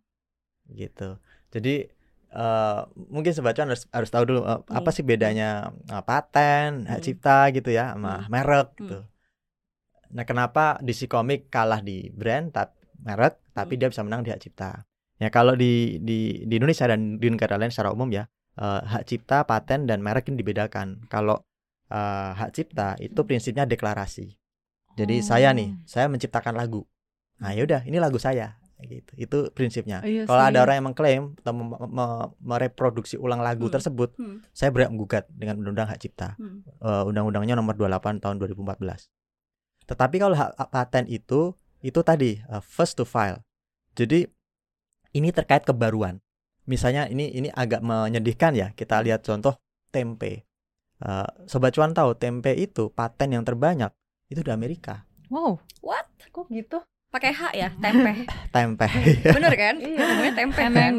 gitu. 0.72 1.18
Jadi 1.50 1.90
eh, 2.30 2.80
mungkin 3.10 3.34
sobat 3.34 3.58
cuan 3.58 3.74
harus 3.74 3.90
harus 3.90 4.08
tahu 4.08 4.24
dulu 4.24 4.42
eh, 4.44 4.62
apa 4.64 4.86
Nih. 4.86 4.94
sih 4.94 5.02
bedanya 5.02 5.50
eh, 5.84 6.04
paten, 6.06 6.86
hak 6.86 7.02
Hmm. 7.02 7.04
cipta 7.04 7.50
gitu 7.50 7.70
ya 7.70 7.92
sama 7.92 8.22
Hmm. 8.22 8.30
merek 8.30 8.70
Hmm. 8.70 8.80
gitu. 8.80 8.98
Nah, 10.10 10.24
kenapa 10.24 10.78
DC 10.80 11.06
Comics 11.06 11.50
kalah 11.50 11.82
di 11.82 12.10
brand 12.10 12.50
tapi 12.50 12.74
merek 13.00 13.38
tapi 13.52 13.74
Hmm. 13.74 13.80
dia 13.80 13.90
bisa 13.90 14.02
menang 14.02 14.22
di 14.22 14.30
hak 14.30 14.42
cipta? 14.42 14.86
Ya 15.18 15.30
kalau 15.30 15.54
di 15.54 15.98
di 16.00 16.46
di 16.46 16.54
Indonesia 16.56 16.86
dan 16.86 17.18
di 17.18 17.28
negara 17.28 17.58
lain 17.58 17.70
secara 17.70 17.90
umum 17.90 18.08
ya, 18.10 18.26
eh, 18.56 18.82
hak 18.84 19.04
cipta, 19.04 19.44
paten 19.44 19.84
dan 19.84 20.00
merek 20.00 20.30
ini 20.30 20.38
dibedakan. 20.38 21.10
Kalau 21.10 21.42
eh, 21.90 22.32
hak 22.32 22.54
cipta 22.54 22.94
itu 22.98 23.18
prinsipnya 23.20 23.66
deklarasi. 23.66 24.38
Jadi 25.00 25.24
saya 25.24 25.56
nih, 25.56 25.70
Oh. 25.72 25.88
saya 25.88 26.06
menciptakan 26.06 26.54
lagu. 26.54 26.84
Nah, 27.40 27.56
yaudah, 27.56 27.88
ini 27.88 27.98
lagu 27.98 28.20
saya 28.20 28.60
gitu. 28.80 29.12
Itu 29.16 29.38
prinsipnya. 29.52 30.00
Iya 30.02 30.24
Kalau 30.24 30.40
ada 30.40 30.60
orang 30.60 30.76
yang 30.76 30.88
mengklaim 30.88 31.24
atau 31.36 31.52
mem- 31.52 31.92
me- 31.92 32.32
mereproduksi 32.40 33.16
ulang 33.16 33.40
lagu 33.40 33.68
Hmm. 33.68 33.76
tersebut, 33.76 34.16
Hmm. 34.16 34.40
saya 34.52 34.72
berhak 34.72 34.88
menggugat 34.88 35.28
dengan 35.28 35.60
undang-undang 35.60 35.88
hak 35.88 36.00
cipta. 36.00 36.36
Hmm. 36.36 36.64
Eh, 36.64 37.04
undang-undangnya 37.04 37.56
nomor 37.56 37.76
28 37.76 38.20
tahun 38.20 38.40
2014. 38.40 39.12
Tetapi 39.84 40.16
kalau 40.18 40.36
hak 40.36 40.56
paten 40.70 41.08
itu 41.08 41.56
itu 41.80 42.00
tadi 42.02 42.40
eh, 42.40 42.62
first 42.62 42.96
to 42.96 43.04
file. 43.04 43.44
Jadi 43.96 44.28
ini 45.12 45.30
terkait 45.32 45.64
kebaruan. 45.64 46.24
Misalnya 46.64 47.08
ini 47.08 47.28
ini 47.30 47.52
agak 47.52 47.82
menyedihkan 47.82 48.56
ya. 48.56 48.72
Kita 48.72 49.04
lihat 49.04 49.28
contoh 49.28 49.60
tempe. 49.92 50.48
Eh, 51.00 51.30
Sobat 51.48 51.76
cuan 51.76 51.92
tahu 51.92 52.16
tempe 52.16 52.52
itu 52.54 52.92
paten 52.92 53.32
yang 53.32 53.44
terbanyak 53.44 53.92
itu 54.30 54.40
di 54.40 54.50
Amerika. 54.50 55.04
Wow, 55.28 55.62
What? 55.82 56.06
kok 56.30 56.50
gitu? 56.50 56.82
Pakai 57.10 57.34
H 57.34 57.42
ya, 57.52 57.74
tempe. 57.76 58.30
Tempe. 58.56 58.86
Bener 59.36 59.54
kan? 59.54 59.82
Iya. 59.82 59.98
Namanya 59.98 60.34
tempe 60.38 60.62
kan? 60.62 60.94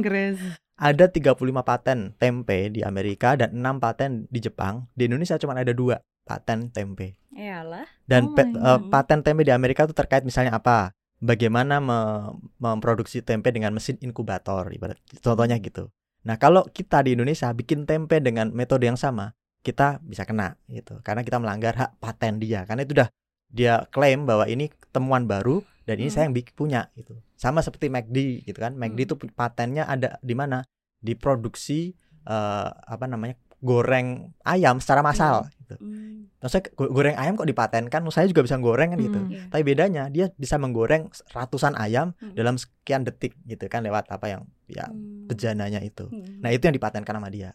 Ada 0.74 1.06
35 1.06 1.38
paten 1.60 1.98
tempe 2.16 2.58
di 2.68 2.80
Amerika 2.80 3.36
dan 3.36 3.54
6 3.54 3.78
paten 3.78 4.26
di 4.26 4.40
Jepang. 4.40 4.90
Di 4.92 5.06
Indonesia 5.06 5.38
cuma 5.38 5.54
ada 5.54 5.70
dua 5.70 6.02
paten 6.24 6.72
tempe. 6.72 7.20
Iyalah. 7.30 7.86
Dan 8.02 8.26
Oh 8.26 8.34
God. 8.34 8.90
paten 8.90 9.20
tempe 9.22 9.46
di 9.46 9.52
Amerika 9.54 9.86
itu 9.86 9.94
terkait 9.94 10.26
misalnya 10.26 10.56
apa? 10.56 10.90
Bagaimana 11.20 11.78
me- 11.78 12.32
memproduksi 12.56 13.20
tempe 13.20 13.52
dengan 13.52 13.70
mesin 13.70 14.00
inkubator 14.00 14.72
ibarat 14.72 14.96
contohnya 15.20 15.60
gitu. 15.60 15.92
Nah, 16.24 16.40
kalau 16.40 16.64
kita 16.64 17.04
di 17.04 17.12
Indonesia 17.12 17.52
bikin 17.52 17.84
tempe 17.84 18.18
dengan 18.18 18.48
metode 18.50 18.88
yang 18.88 18.96
sama, 18.96 19.36
kita 19.60 20.00
bisa 20.00 20.24
kena 20.24 20.56
gitu. 20.66 20.98
Karena 21.04 21.20
kita 21.20 21.36
melanggar 21.36 21.76
hak 21.76 22.00
paten 22.00 22.40
dia. 22.40 22.64
Karena 22.64 22.82
itu 22.82 22.96
udah 22.96 23.12
dia 23.50 23.84
klaim 23.88 24.24
bahwa 24.24 24.46
ini 24.46 24.70
temuan 24.88 25.26
baru 25.26 25.60
dan 25.84 25.98
ini 25.98 26.06
Hmm. 26.06 26.14
saya 26.14 26.24
yang 26.26 26.34
bikin 26.34 26.54
punya 26.54 26.80
gitu. 26.94 27.18
Sama 27.34 27.60
seperti 27.60 27.86
McD 27.86 28.16
gitu 28.44 28.56
kan. 28.56 28.74
McD 28.74 28.94
Hmm. 28.96 29.06
itu 29.06 29.14
pu- 29.16 29.30
patennya 29.30 29.84
ada 29.84 30.16
di 30.20 30.32
mana? 30.32 30.62
Di 30.96 31.14
produksi 31.14 31.92
eh, 32.22 32.68
apa 32.68 33.04
namanya? 33.04 33.34
goreng 33.60 34.32
ayam 34.40 34.80
secara 34.80 35.00
massal 35.00 35.44
gitu. 35.54 35.76
Hmm. 35.76 36.32
Maksudnya 36.36 36.72
go- 36.72 36.88
goreng 36.88 37.12
ayam 37.12 37.32
kok 37.34 37.44
dipatenkan, 37.44 38.00
saya 38.08 38.24
juga 38.24 38.40
bisa 38.40 38.56
goreng 38.56 38.88
kan 38.90 38.98
gitu. 38.98 39.18
Hmm. 39.18 39.28
Iya. 39.28 39.40
Tapi 39.48 39.62
bedanya 39.62 40.02
dia 40.08 40.32
bisa 40.32 40.56
menggoreng 40.56 41.08
ratusan 41.28 41.76
ayam 41.76 42.16
Hmm. 42.16 42.32
dalam 42.32 42.56
sekian 42.56 43.04
detik 43.04 43.36
gitu 43.44 43.68
kan 43.68 43.80
lewat 43.80 44.08
apa 44.08 44.26
yang 44.28 44.42
ya 44.66 44.88
Hmm. 44.88 45.28
bejananya 45.28 45.80
itu. 45.80 46.08
Hmm. 46.08 46.40
Nah, 46.40 46.50
itu 46.50 46.64
yang 46.64 46.72
dipatenkan 46.72 47.12
sama 47.12 47.28
dia. 47.28 47.52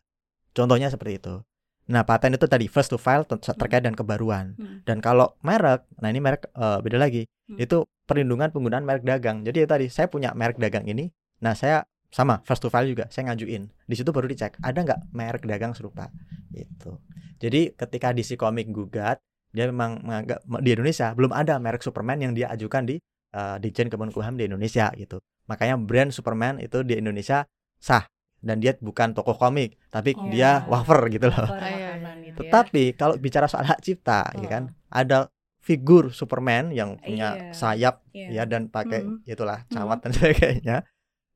Contohnya 0.52 0.88
seperti 0.88 1.18
itu. 1.18 1.42
Nah, 1.86 2.02
paten 2.02 2.34
itu 2.34 2.50
tadi 2.50 2.66
first 2.66 2.90
to 2.90 2.98
file 2.98 3.22
ter- 3.30 3.38
terkait 3.42 3.86
dengan 3.86 3.94
kebaruan. 3.94 4.58
Hmm. 4.58 4.82
Dan 4.82 5.06
kalau 5.06 5.38
merek, 5.46 5.86
nah 6.02 6.10
ini 6.10 6.18
merek 6.18 6.50
eh, 6.50 6.80
beda 6.82 6.98
lagi. 6.98 7.30
Hmm. 7.46 7.62
Itu 7.62 7.86
perlindungan 8.10 8.50
penggunaan 8.50 8.82
merek 8.82 9.06
dagang. 9.06 9.46
Jadi 9.46 9.66
ya 9.66 9.68
tadi 9.70 9.86
saya 9.94 10.10
punya 10.10 10.34
merek 10.34 10.58
dagang 10.58 10.86
ini, 10.90 11.14
nah 11.42 11.54
saya 11.54 11.86
sama 12.10 12.42
first 12.48 12.64
to 12.64 12.74
file 12.74 12.90
juga 12.90 13.06
saya 13.14 13.30
ngajuin. 13.30 13.70
Di 13.86 13.96
situ 13.98 14.10
baru 14.10 14.26
dicek 14.26 14.58
ada 14.66 14.82
nggak 14.82 15.14
merek 15.14 15.44
dagang 15.46 15.78
serupa. 15.78 16.10
Gitu. 16.50 16.98
Jadi 17.38 17.78
ketika 17.78 18.16
DC 18.16 18.40
Comic 18.40 18.72
gugat, 18.74 19.22
dia 19.54 19.70
memang 19.70 20.02
menganggap 20.02 20.42
di 20.64 20.70
Indonesia 20.74 21.14
belum 21.14 21.32
ada 21.36 21.62
merek 21.62 21.86
Superman 21.86 22.18
yang 22.18 22.34
dia 22.34 22.50
ajukan 22.50 22.88
di 22.90 22.98
eh, 23.36 23.58
Ditjen 23.62 23.94
Kemenkumham 23.94 24.34
di 24.40 24.50
Indonesia 24.50 24.90
gitu. 24.98 25.22
Makanya 25.46 25.78
brand 25.78 26.10
Superman 26.10 26.58
itu 26.58 26.82
di 26.82 26.98
Indonesia 26.98 27.46
sah 27.78 28.10
dan 28.46 28.62
dia 28.62 28.78
bukan 28.78 29.12
toko 29.12 29.34
komik, 29.34 29.82
tapi 29.90 30.14
Oh. 30.14 30.30
dia 30.30 30.62
wafer 30.66 31.10
gitu 31.10 31.28
loh. 31.28 31.50
Iya, 31.50 31.98
iya. 31.98 32.12
gitu 32.22 32.30
ya. 32.30 32.34
Tetapi 32.38 32.84
kalau 32.94 33.18
bicara 33.18 33.50
soal 33.50 33.66
hak 33.66 33.82
cipta, 33.82 34.30
ya 34.32 34.46
kan, 34.48 34.64
ada 34.88 35.34
figur 35.58 36.14
Superman 36.14 36.70
yang 36.70 36.96
punya 36.96 37.50
Iya. 37.50 37.52
sayap 37.52 37.96
Iya. 38.14 38.30
ya 38.32 38.44
dan 38.46 38.70
pakai 38.70 39.02
Hmm. 39.02 39.26
itulah 39.26 39.66
Hmm. 39.66 39.74
cawat 39.74 39.98
dan 40.00 40.12
sebagainya. 40.16 40.78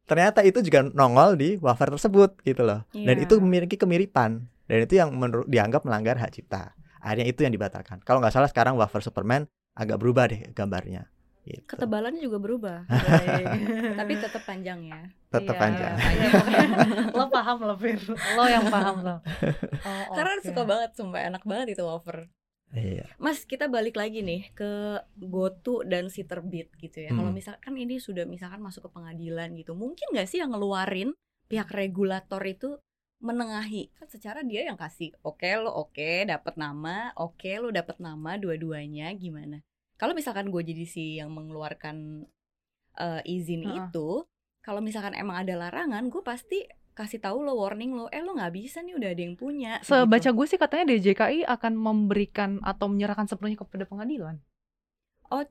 Ternyata 0.05 0.41
itu 0.41 0.61
juga 0.61 0.85
nongol 0.85 1.33
di 1.33 1.57
wafer 1.57 1.89
tersebut 1.89 2.41
gitu 2.41 2.61
loh. 2.61 2.85
Dan 2.91 3.17
Iya. 3.17 3.25
itu 3.25 3.37
memiliki 3.37 3.73
kemiripan 3.73 4.31
dan 4.65 4.77
itu 4.79 4.93
yang 4.95 5.09
menurut 5.11 5.45
dianggap 5.45 5.81
melanggar 5.81 6.17
hak 6.17 6.29
cipta. 6.31 6.73
Akhirnya 6.99 7.25
itu 7.25 7.41
yang 7.41 7.53
dibatalkan. 7.53 8.01
Kalau 8.01 8.17
nggak 8.17 8.33
salah 8.33 8.49
sekarang 8.49 8.73
wafer 8.73 9.01
Superman 9.01 9.49
agak 9.73 9.97
berubah 9.97 10.29
deh 10.29 10.49
gambarnya. 10.51 11.09
Gitu. 11.41 11.63
Ketebalannya 11.65 12.19
juga 12.19 12.37
berubah. 12.37 12.79
Tapi 13.99 14.13
tetap 14.15 14.43
panjang 14.43 14.79
ya. 14.85 15.01
Tetap 15.29 15.55
Iya, 15.55 15.61
panjang. 15.61 15.95
pokoknya 16.29 16.67
lo 17.17 17.25
paham 17.27 17.57
lo 17.63 17.75
Fir 17.75 18.01
lo 18.09 18.43
yang 18.45 18.65
paham 18.67 18.97
lo 19.01 19.15
oh, 19.87 20.13
Karena 20.13 20.35
oke. 20.35 20.45
suka 20.45 20.61
banget 20.63 20.91
sumpah 20.93 21.21
enak 21.25 21.43
banget 21.45 21.77
itu 21.77 21.83
wafer. 21.83 22.27
Iya. 22.69 23.09
Mas, 23.17 23.45
kita 23.45 23.65
balik 23.65 23.97
lagi 23.97 24.21
nih 24.21 24.53
ke 24.53 25.01
GoTo 25.17 25.81
dan 25.81 26.05
si 26.07 26.21
terbit 26.21 26.69
gitu 26.75 27.01
ya. 27.01 27.09
Kalau 27.09 27.29
Hmm. 27.29 27.37
misalkan 27.37 27.73
ini 27.73 27.97
sudah 27.97 28.29
misalkan 28.29 28.61
masuk 28.61 28.85
ke 28.85 28.93
pengadilan 28.93 29.49
gitu, 29.53 29.73
mungkin 29.73 30.05
nggak 30.13 30.29
sih 30.29 30.37
yang 30.37 30.53
ngeluarin 30.53 31.17
pihak 31.45 31.65
regulator 31.69 32.37
itu 32.41 32.77
menengahi 33.19 33.91
kan 33.93 34.07
secara 34.07 34.39
dia 34.41 34.63
yang 34.63 34.79
kasih 34.79 35.11
oke 35.21 35.43
lo 35.59 35.75
oke 35.75 36.23
dapat 36.23 36.55
nama 36.55 37.11
oke 37.19 37.51
lo 37.59 37.67
dapat 37.67 37.99
nama 37.99 38.39
dua-duanya 38.39 39.11
gimana 39.11 39.59
kalau 39.99 40.15
misalkan 40.15 40.47
gue 40.47 40.63
jadi 40.63 40.85
si 40.87 41.19
yang 41.19 41.29
mengeluarkan 41.35 42.23
eh, 42.95 43.21
izin 43.27 43.67
Heeh. 43.67 43.77
itu 43.91 44.23
kalau 44.63 44.79
misalkan 44.79 45.13
emang 45.13 45.43
ada 45.43 45.59
larangan 45.59 46.07
gue 46.07 46.23
pasti 46.23 46.63
kasih 46.95 47.23
tahu 47.23 47.47
lo 47.47 47.55
warning 47.55 47.95
lo 47.95 48.11
eh 48.11 48.19
lo 48.19 48.35
nggak 48.35 48.51
bisa 48.51 48.83
nih 48.83 48.91
udah 48.99 49.09
ada 49.15 49.21
yang 49.23 49.35
punya 49.39 49.79
gitu. 49.79 49.95
sebaca 49.95 50.29
gue 50.35 50.45
sih 50.51 50.59
katanya 50.59 50.85
DJKI 50.91 51.47
akan 51.47 51.73
memberikan 51.79 52.59
atau 52.59 52.91
menyerahkan 52.91 53.23
sepenuhnya 53.23 53.55
kepada 53.63 53.87
pengadilan. 53.87 54.35
Oh 55.31 55.43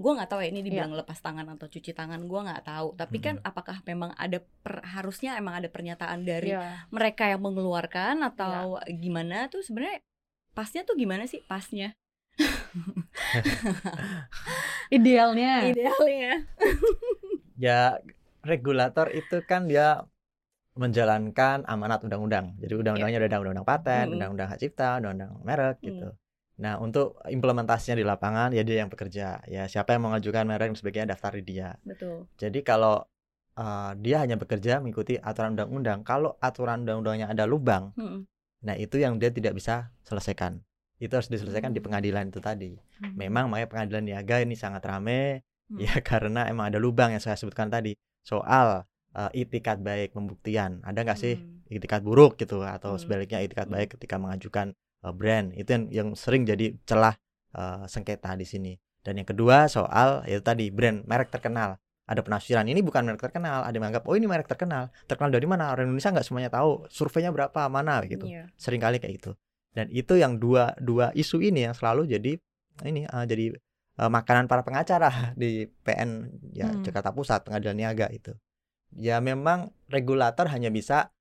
gue 0.00 0.12
nggak 0.14 0.30
tahu 0.30 0.40
ya 0.40 0.48
ini 0.54 0.62
dibilang 0.62 0.94
lepas 0.94 1.18
tangan 1.18 1.44
atau 1.58 1.66
cuci 1.66 1.90
tangan 1.90 2.22
gue 2.22 2.40
nggak 2.46 2.62
tahu. 2.62 2.94
Tapi 2.94 3.18
kan 3.18 3.42
apakah 3.42 3.82
memang 3.82 4.14
ada 4.14 4.38
per- 4.38 4.86
harusnya 4.86 5.34
emang 5.34 5.58
ada 5.58 5.66
pernyataan 5.66 6.22
dari 6.22 6.54
Iya. 6.54 6.86
mereka 6.94 7.26
yang 7.26 7.42
mengeluarkan 7.42 8.22
atau 8.30 8.78
gimana 8.86 9.50
tuh? 9.50 9.66
Sebenarnya 9.66 10.06
pasnya 10.54 10.86
tuh 10.86 10.94
gimana 10.94 11.26
sih 11.26 11.42
pasnya 11.50 11.98
idealnya 14.96 15.70
idealnya 15.70 16.34
Ya 17.60 18.00
regulator 18.40 19.12
itu 19.12 19.44
kan 19.44 19.68
dia 19.68 20.08
menjalankan 20.72 21.68
amanat 21.68 22.00
undang-undang. 22.08 22.56
Jadi 22.56 22.72
undang-undangnya 22.72 23.20
ada 23.20 23.36
undang-undang 23.36 23.68
paten, 23.68 24.08
Mm-mm. 24.08 24.16
undang-undang 24.16 24.48
hak 24.48 24.64
cipta, 24.64 24.96
undang-undang 24.96 25.36
merek 25.44 25.76
Mm. 25.82 25.86
gitu. 25.92 26.08
Nah, 26.64 26.80
untuk 26.80 27.20
implementasinya 27.28 28.00
di 28.00 28.04
lapangan 28.04 28.56
ya 28.56 28.64
dia 28.64 28.80
yang 28.80 28.88
bekerja. 28.88 29.44
Ya 29.44 29.68
siapa 29.68 29.92
yang 29.92 30.08
mengajukan 30.08 30.48
merek 30.48 30.72
dan 30.72 30.78
sebagainya 30.80 31.08
daftar 31.12 31.36
di 31.36 31.42
dia. 31.44 31.76
betul 31.84 32.24
Jadi 32.40 32.64
kalau 32.64 33.04
uh, 33.60 33.92
dia 34.00 34.24
hanya 34.24 34.40
bekerja 34.40 34.80
mengikuti 34.80 35.20
aturan 35.20 35.52
undang-undang, 35.52 36.00
kalau 36.00 36.40
aturan 36.40 36.88
undang-undangnya 36.88 37.28
ada 37.28 37.44
lubang, 37.44 37.92
Mm-mm. 38.00 38.24
nah 38.64 38.72
itu 38.72 38.96
yang 38.96 39.20
dia 39.20 39.28
tidak 39.28 39.52
bisa 39.52 39.92
selesaikan. 40.08 40.64
Itu 41.00 41.16
harus 41.16 41.26
diselesaikan 41.26 41.72
di 41.72 41.80
Hmm. 41.80 41.88
pengadilan 41.88 42.28
itu 42.28 42.38
tadi. 42.38 42.76
Hmm. 43.00 43.16
Memang 43.16 43.48
makanya 43.48 43.68
pengadilan 43.68 44.04
niaga 44.04 44.36
ini 44.38 44.52
sangat 44.54 44.84
rame 44.84 45.40
Hmm. 45.72 45.80
ya 45.80 45.96
karena 46.04 46.44
emang 46.46 46.68
ada 46.68 46.76
lubang 46.76 47.10
yang 47.10 47.18
saya 47.18 47.34
sebutkan 47.34 47.66
tadi 47.66 47.96
soal 48.20 48.84
uh, 49.10 49.30
itikat 49.32 49.80
baik 49.80 50.12
pembuktian. 50.12 50.78
Ada 50.84 51.02
nggak 51.02 51.18
sih 51.18 51.34
Hmm. 51.34 51.64
itikat 51.66 52.04
buruk 52.04 52.36
gitu 52.36 52.60
atau 52.60 52.94
Hmm. 52.94 53.00
sebaliknya 53.00 53.40
itikat 53.40 53.66
Hmm. 53.66 53.74
baik 53.74 53.96
ketika 53.96 54.20
mengajukan 54.20 54.70
uh, 55.00 55.10
brand 55.10 55.50
itu 55.52 55.66
yang, 55.66 55.84
yang 55.88 56.08
sering 56.12 56.44
jadi 56.44 56.76
celah 56.84 57.16
uh, 57.56 57.88
sengketa 57.88 58.36
di 58.36 58.44
sini. 58.44 58.72
Dan 59.00 59.16
yang 59.16 59.24
kedua 59.24 59.64
soal 59.66 60.20
itu 60.28 60.38
tadi 60.38 60.68
brand 60.68 61.02
merek 61.08 61.32
terkenal. 61.32 61.80
Ada 62.04 62.20
penafsiran 62.20 62.66
ini 62.66 62.82
bukan 62.82 63.06
merek 63.06 63.22
terkenal, 63.22 63.62
ada 63.62 63.70
yang 63.70 63.86
menganggap 63.86 64.04
oh 64.04 64.14
ini 64.14 64.26
merek 64.26 64.44
terkenal. 64.44 64.90
Terkenal 65.06 65.30
dari 65.30 65.46
mana? 65.46 65.70
Orang 65.70 65.88
Indonesia 65.88 66.10
nggak 66.10 66.26
semuanya 66.26 66.50
tahu. 66.50 66.84
Surveinya 66.90 67.30
berapa 67.30 67.70
mana 67.70 68.02
gitu 68.04 68.26
Iya. 68.26 68.50
sering 68.58 68.78
kali 68.78 68.98
kayak 68.98 69.14
gitu 69.16 69.32
dan 69.76 69.86
itu 69.90 70.18
yang 70.18 70.38
dua 70.42 70.74
dua 70.82 71.14
isu 71.14 71.38
ini 71.40 71.66
yang 71.66 71.74
selalu 71.76 72.10
jadi 72.10 72.32
ini 72.86 73.06
uh, 73.06 73.24
jadi 73.26 73.54
uh, 74.00 74.10
makanan 74.10 74.50
para 74.50 74.66
pengacara 74.66 75.10
di 75.40 75.66
PN 75.86 76.10
ya 76.54 76.70
Hmm. 76.70 76.82
Jakarta 76.82 77.14
Pusat 77.14 77.46
Pengadilan 77.50 77.76
Niaga 77.78 78.06
itu 78.10 78.34
ya 78.96 79.22
memang 79.22 79.70
regulator 79.86 80.50
hanya 80.50 80.68
bisa 80.72 81.14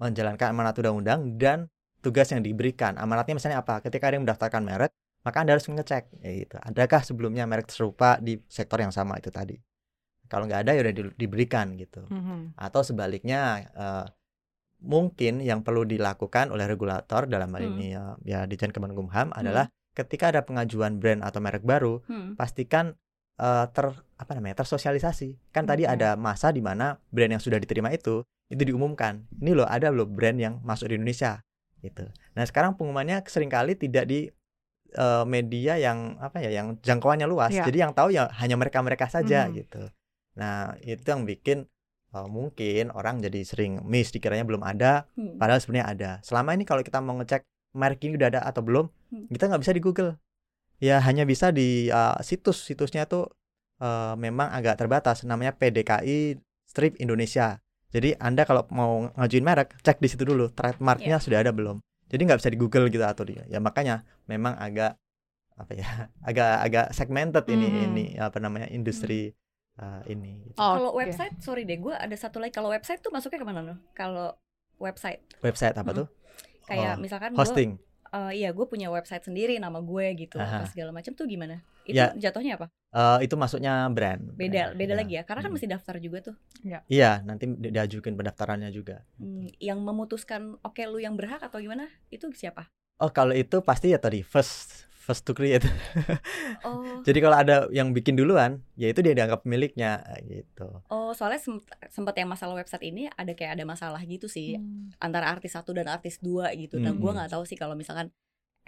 menjalankan 0.00 0.56
amanat 0.56 0.80
undang-undang 0.80 1.36
dan 1.36 1.68
tugas 2.00 2.32
yang 2.32 2.40
diberikan. 2.40 2.96
Amanatnya 2.96 3.36
misalnya 3.36 3.60
apa? 3.60 3.84
Ketika 3.84 4.08
ada 4.08 4.16
yang 4.16 4.24
mendaftarkan 4.24 4.64
merek 4.64 4.92
maka 5.20 5.44
anda 5.44 5.52
harus 5.52 5.68
mengecek 5.68 6.08
ya 6.24 6.30
gitu. 6.32 6.56
Adakah 6.56 7.04
sebelumnya 7.04 7.44
merek 7.44 7.68
serupa 7.68 8.16
di 8.16 8.40
sektor 8.48 8.80
yang 8.80 8.88
sama 8.88 9.20
itu 9.20 9.28
tadi? 9.28 9.60
Kalau 10.32 10.48
nggak 10.48 10.64
ada 10.64 10.72
ya 10.72 10.80
udah 10.80 10.94
di- 10.96 11.16
diberikan 11.20 11.76
gitu. 11.76 12.00
Mhm. 12.08 12.56
atau 12.56 12.80
sebaliknya 12.80 13.68
eh, 13.76 14.04
mungkin 14.80 15.40
yang 15.40 15.60
perlu 15.60 15.84
dilakukan 15.84 16.48
oleh 16.48 16.64
regulator 16.64 17.24
dalam 17.24 17.52
hal 17.52 17.62
Hmm. 17.62 17.70
ini 17.76 17.86
ya, 17.92 18.04
ya 18.24 18.40
Ditjen 18.44 18.72
Kemenkumham 18.72 19.30
adalah 19.32 19.68
ketika 19.92 20.32
ada 20.32 20.40
pengajuan 20.42 20.96
brand 20.96 21.20
atau 21.20 21.38
merek 21.38 21.62
baru, 21.62 22.00
Hmm. 22.06 22.34
pastikan 22.34 22.96
eh, 23.36 23.66
ter 23.72 23.88
apa 24.20 24.36
namanya 24.36 24.60
tersosialisasi. 24.60 25.48
Kan 25.48 25.64
tadi 25.64 25.88
Oke. 25.88 25.96
ada 25.96 26.12
masa 26.12 26.52
di 26.52 26.60
mana 26.60 27.00
brand 27.08 27.32
yang 27.32 27.40
sudah 27.40 27.56
diterima 27.56 27.88
itu 27.88 28.20
itu 28.52 28.62
diumumkan. 28.68 29.24
Ini 29.32 29.56
loh 29.56 29.64
ada 29.64 29.88
loh 29.88 30.04
brand 30.04 30.36
yang 30.36 30.60
masuk 30.60 30.92
di 30.92 31.00
Indonesia 31.00 31.40
gitu. 31.80 32.04
Nah 32.36 32.44
sekarang 32.44 32.76
pengumumannya 32.76 33.24
sering 33.24 33.48
kali 33.48 33.80
tidak 33.80 34.04
di 34.04 34.28
eh, 34.90 35.24
media 35.24 35.78
yang 35.78 36.20
apa 36.20 36.42
ya 36.42 36.50
yang 36.52 36.76
jangkauannya 36.82 37.24
luas. 37.24 37.48
Iya. 37.48 37.64
Jadi 37.64 37.78
yang 37.80 37.96
tahu 37.96 38.12
ya 38.12 38.28
hanya 38.42 38.60
mereka-mereka 38.60 39.08
saja 39.08 39.48
Mhm. 39.48 39.52
gitu. 39.56 39.88
Nah 40.36 40.76
itu 40.82 41.06
yang 41.06 41.24
bikin 41.24 41.64
eh, 42.10 42.26
mungkin 42.26 42.90
orang 42.90 43.18
jadi 43.18 43.40
sering 43.42 43.82
miss 43.84 44.10
dikiranya 44.10 44.42
belum 44.42 44.62
ada 44.62 45.06
Hmm. 45.14 45.38
padahal 45.38 45.60
sebenarnya 45.60 45.86
ada. 45.88 46.10
Selama 46.20 46.52
ini 46.52 46.64
kalau 46.64 46.82
kita 46.82 46.98
mau 46.98 47.14
ngecek 47.16 47.42
merek 47.70 48.02
ini 48.02 48.18
udah 48.18 48.28
ada 48.28 48.40
atau 48.42 48.62
belum, 48.62 48.86
Hmm. 49.10 49.26
kita 49.30 49.46
nggak 49.46 49.62
bisa 49.62 49.72
di 49.72 49.82
Google. 49.82 50.10
Ya 50.80 50.98
hanya 50.98 51.22
bisa 51.22 51.52
di 51.52 51.86
uh, 51.88 52.16
situs 52.20 52.64
situsnya 52.64 53.04
tuh 53.04 53.28
uh, 53.78 54.16
memang 54.16 54.48
agak 54.50 54.80
terbatas. 54.80 55.22
Namanya 55.22 55.52
PDKI 55.52 56.40
Strip 56.64 56.96
Indonesia. 56.98 57.60
Jadi 57.90 58.14
anda 58.16 58.46
kalau 58.46 58.64
mau 58.70 59.10
ngajuin 59.18 59.42
merek, 59.42 59.74
cek 59.82 59.98
di 59.98 60.06
situ 60.06 60.22
dulu 60.22 60.48
trademarknya 60.48 61.18
sudah 61.18 61.42
ada 61.42 61.50
belum. 61.50 61.82
Jadi 62.06 62.20
nggak 62.22 62.38
bisa 62.38 62.50
di 62.50 62.58
Google 62.58 62.86
gitu 62.88 63.02
atau 63.02 63.26
dia. 63.26 63.42
Ya 63.46 63.58
makanya 63.58 64.02
memang 64.24 64.54
agak 64.56 64.94
apa 65.54 65.72
ya, 65.76 65.84
agak 66.28 66.50
agak 66.64 66.86
segmented 66.96 67.44
ini 67.46 67.66
Mhm. 67.68 67.82
ini 67.86 68.04
apa 68.16 68.38
namanya 68.40 68.66
industri 68.72 69.34
uh, 69.80 70.02
ini. 70.06 70.44
gitu. 70.46 70.56
Oh, 70.60 70.76
Kalau 70.76 70.90
oke. 70.92 71.00
website, 71.02 71.34
sorry 71.40 71.64
deh, 71.64 71.80
gue 71.80 71.94
ada 71.96 72.16
satu 72.16 72.36
lagi. 72.38 72.52
Kalau 72.52 72.68
website 72.70 73.00
tuh 73.00 73.10
masuknya 73.10 73.40
ke 73.40 73.46
mana 73.48 73.60
loh? 73.64 73.78
Kalau 73.96 74.36
website, 74.76 75.24
Website 75.40 75.76
apa 75.76 75.90
Mm-mm. 75.90 76.00
tuh? 76.04 76.08
kayak 76.70 76.94
Oh, 76.96 77.02
misalkan 77.02 77.34
gue, 77.34 77.40
Hosting. 77.40 77.70
iya 78.30 78.54
gue 78.54 78.66
punya 78.68 78.88
website 78.94 79.26
sendiri, 79.26 79.58
nama 79.58 79.82
gue 79.82 80.06
gitu, 80.14 80.38
Aha. 80.38 80.62
apa 80.62 80.64
segala 80.70 80.94
macam 80.94 81.12
tuh 81.18 81.26
gimana? 81.26 81.66
Itu 81.82 81.98
Ya. 81.98 82.14
jatuhnya 82.14 82.54
apa? 82.60 82.66
Eh, 82.90 83.18
itu 83.26 83.34
masuknya 83.38 83.86
brand. 83.90 84.34
Beda, 84.34 84.70
Brand, 84.70 84.78
beda 84.78 84.94
ya. 84.94 84.98
lagi 84.98 85.12
ya, 85.18 85.22
karena 85.22 85.40
kan 85.46 85.50
Mm. 85.50 85.56
mesti 85.58 85.66
daftar 85.70 85.94
juga 86.02 86.18
tuh. 86.30 86.36
Iya, 86.90 87.22
nanti 87.22 87.46
di- 87.46 87.70
diajukan 87.70 88.18
pendaftarannya 88.18 88.70
juga. 88.74 89.06
Hmm, 89.18 89.46
yang 89.62 89.78
memutuskan, 89.78 90.58
oke 90.62 90.82
lu 90.90 90.98
yang 90.98 91.14
berhak 91.14 91.38
atau 91.38 91.62
gimana? 91.62 91.86
Itu 92.10 92.30
siapa? 92.34 92.66
Oh, 92.98 93.08
kalau 93.14 93.32
itu 93.32 93.62
pasti 93.62 93.94
ya 93.94 93.98
tadi 94.02 94.20
first 94.26 94.89
first 95.00 95.22
to 95.26 95.32
create. 95.38 95.64
Oh, 96.64 97.02
Jadi 97.06 97.18
kalau 97.24 97.36
ada 97.42 97.56
yang 97.72 97.88
bikin 97.96 98.14
duluan, 98.20 98.60
ya 98.76 98.86
itu 98.92 99.00
dia 99.04 99.14
dianggap 99.16 99.40
miliknya 99.48 100.04
gitu. 100.28 100.84
oh 100.90 101.10
soalnya 101.16 101.40
sem- 101.40 101.64
sempat 101.94 102.14
yang 102.18 102.28
masalah 102.34 102.54
website 102.58 102.84
ini 102.90 103.06
ada 103.14 103.32
kayak 103.38 103.52
ada 103.58 103.64
masalah 103.72 104.00
gitu 104.04 104.26
sih 104.26 104.58
Hmm. 104.58 104.90
antara 104.98 105.30
artis 105.30 105.52
satu 105.56 105.70
dan 105.76 105.86
artis 105.88 106.18
dua 106.20 106.50
gitu. 106.62 106.76
Nah, 106.82 106.92
gue 106.92 107.10
Mm-mm. 107.10 107.16
nggak 107.16 107.30
tahu 107.34 107.44
sih 107.46 107.56
kalau 107.62 107.74
misalkan 107.78 108.10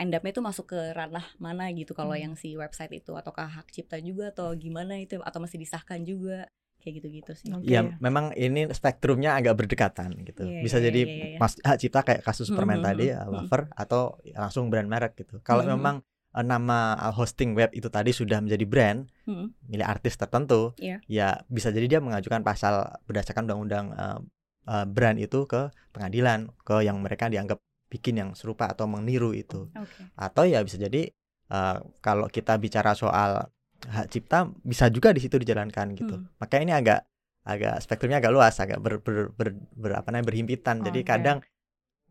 end 0.01 0.13
up-nya 0.17 0.33
itu 0.35 0.43
masuk 0.43 0.67
ke 0.73 0.81
ranah 0.99 1.27
mana 1.39 1.65
gitu 1.75 1.93
kalau 1.99 2.15
Hmm. 2.15 2.23
yang 2.25 2.35
si 2.43 2.55
website 2.57 2.93
itu 2.97 3.13
ataukah 3.15 3.49
hak 3.63 3.69
cipta 3.75 3.99
juga 4.03 4.33
atau 4.35 4.49
gimana 4.57 4.95
itu 5.05 5.21
atau 5.23 5.39
masih 5.45 5.59
disahkan 5.63 6.01
juga 6.07 6.49
kayak 6.83 6.95
gitu-gitu 7.03 7.33
sih. 7.39 7.51
Oke. 7.55 7.67
Ya 7.71 7.81
memang 8.03 8.35
ini 8.35 8.67
spektrumnya 8.75 9.39
agak 9.39 9.55
berdekatan 9.59 10.11
gitu. 10.27 10.43
Iya, 10.43 10.59
Bisa 10.59 10.79
iya, 10.79 10.83
jadi 10.83 11.01
iya, 11.07 11.13
iya, 11.15 11.27
iya. 11.33 11.39
mas 11.41 11.55
hak 11.63 11.79
cipta 11.79 12.01
kayak 12.07 12.23
kasus 12.27 12.49
Hmm, 12.49 12.57
permen 12.57 12.79
hmm, 12.79 12.85
tadi 12.87 13.03
hmm, 13.03 13.13
ya, 13.15 13.23
hmm. 13.31 13.31
wafer 13.35 13.71
atau 13.75 14.19
langsung 14.35 14.67
brand 14.71 14.89
merek 14.91 15.13
gitu. 15.21 15.39
Kalau 15.47 15.63
Hmm, 15.63 15.71
hmm. 15.73 15.73
memang 15.79 16.03
eh, 16.33 16.45
nama 16.45 16.79
eh, 16.99 17.13
hosting 17.13 17.53
web 17.53 17.71
itu 17.73 17.89
tadi 17.89 18.11
sudah 18.11 18.41
menjadi 18.41 18.65
brand 18.65 19.01
Hmm. 19.23 19.55
milik 19.71 19.87
artis 19.87 20.19
tertentu, 20.19 20.75
Iya. 20.77 20.99
ya 21.07 21.29
bisa 21.47 21.71
jadi 21.71 21.87
dia 21.87 22.01
mengajukan 22.03 22.43
pasal 22.43 22.91
berdasarkan 23.07 23.47
undang-undang 23.47 23.87
eh, 23.95 24.19
eh, 24.67 24.87
brand 24.87 25.17
itu 25.17 25.47
ke 25.47 25.71
pengadilan 25.91 26.51
ke 26.61 26.83
yang 26.83 26.99
mereka 26.99 27.31
dianggap 27.31 27.63
bikin 27.87 28.17
yang 28.17 28.31
serupa 28.33 28.73
atau 28.73 28.89
meniru 28.89 29.31
itu. 29.33 29.69
Oke. 29.77 30.09
atau 30.17 30.45
ya 30.45 30.65
bisa 30.65 30.77
jadi 30.77 31.13
uh, 31.53 31.77
kalau 32.01 32.25
kita 32.27 32.57
bicara 32.57 32.97
soal 32.97 33.53
hak 33.85 34.09
cipta 34.09 34.49
bisa 34.63 34.89
juga 34.89 35.13
di 35.13 35.21
situ 35.21 35.37
dijalankan 35.37 35.93
gitu 35.93 36.17
Hmm. 36.17 36.29
makanya 36.39 36.63
ini 36.65 36.73
agak 36.73 36.99
agak 37.45 37.75
spektrumnya 37.83 38.23
agak 38.23 38.33
luas 38.33 38.55
agak 38.57 38.79
ber, 38.79 39.03
ber, 39.03 39.29
ber, 39.35 39.49
ber- 39.75 39.99
apa 39.99 40.09
namanya 40.09 40.31
berhimpitan 40.31 40.81
jadi 40.81 41.01
Oke. 41.03 41.09
kadang 41.09 41.39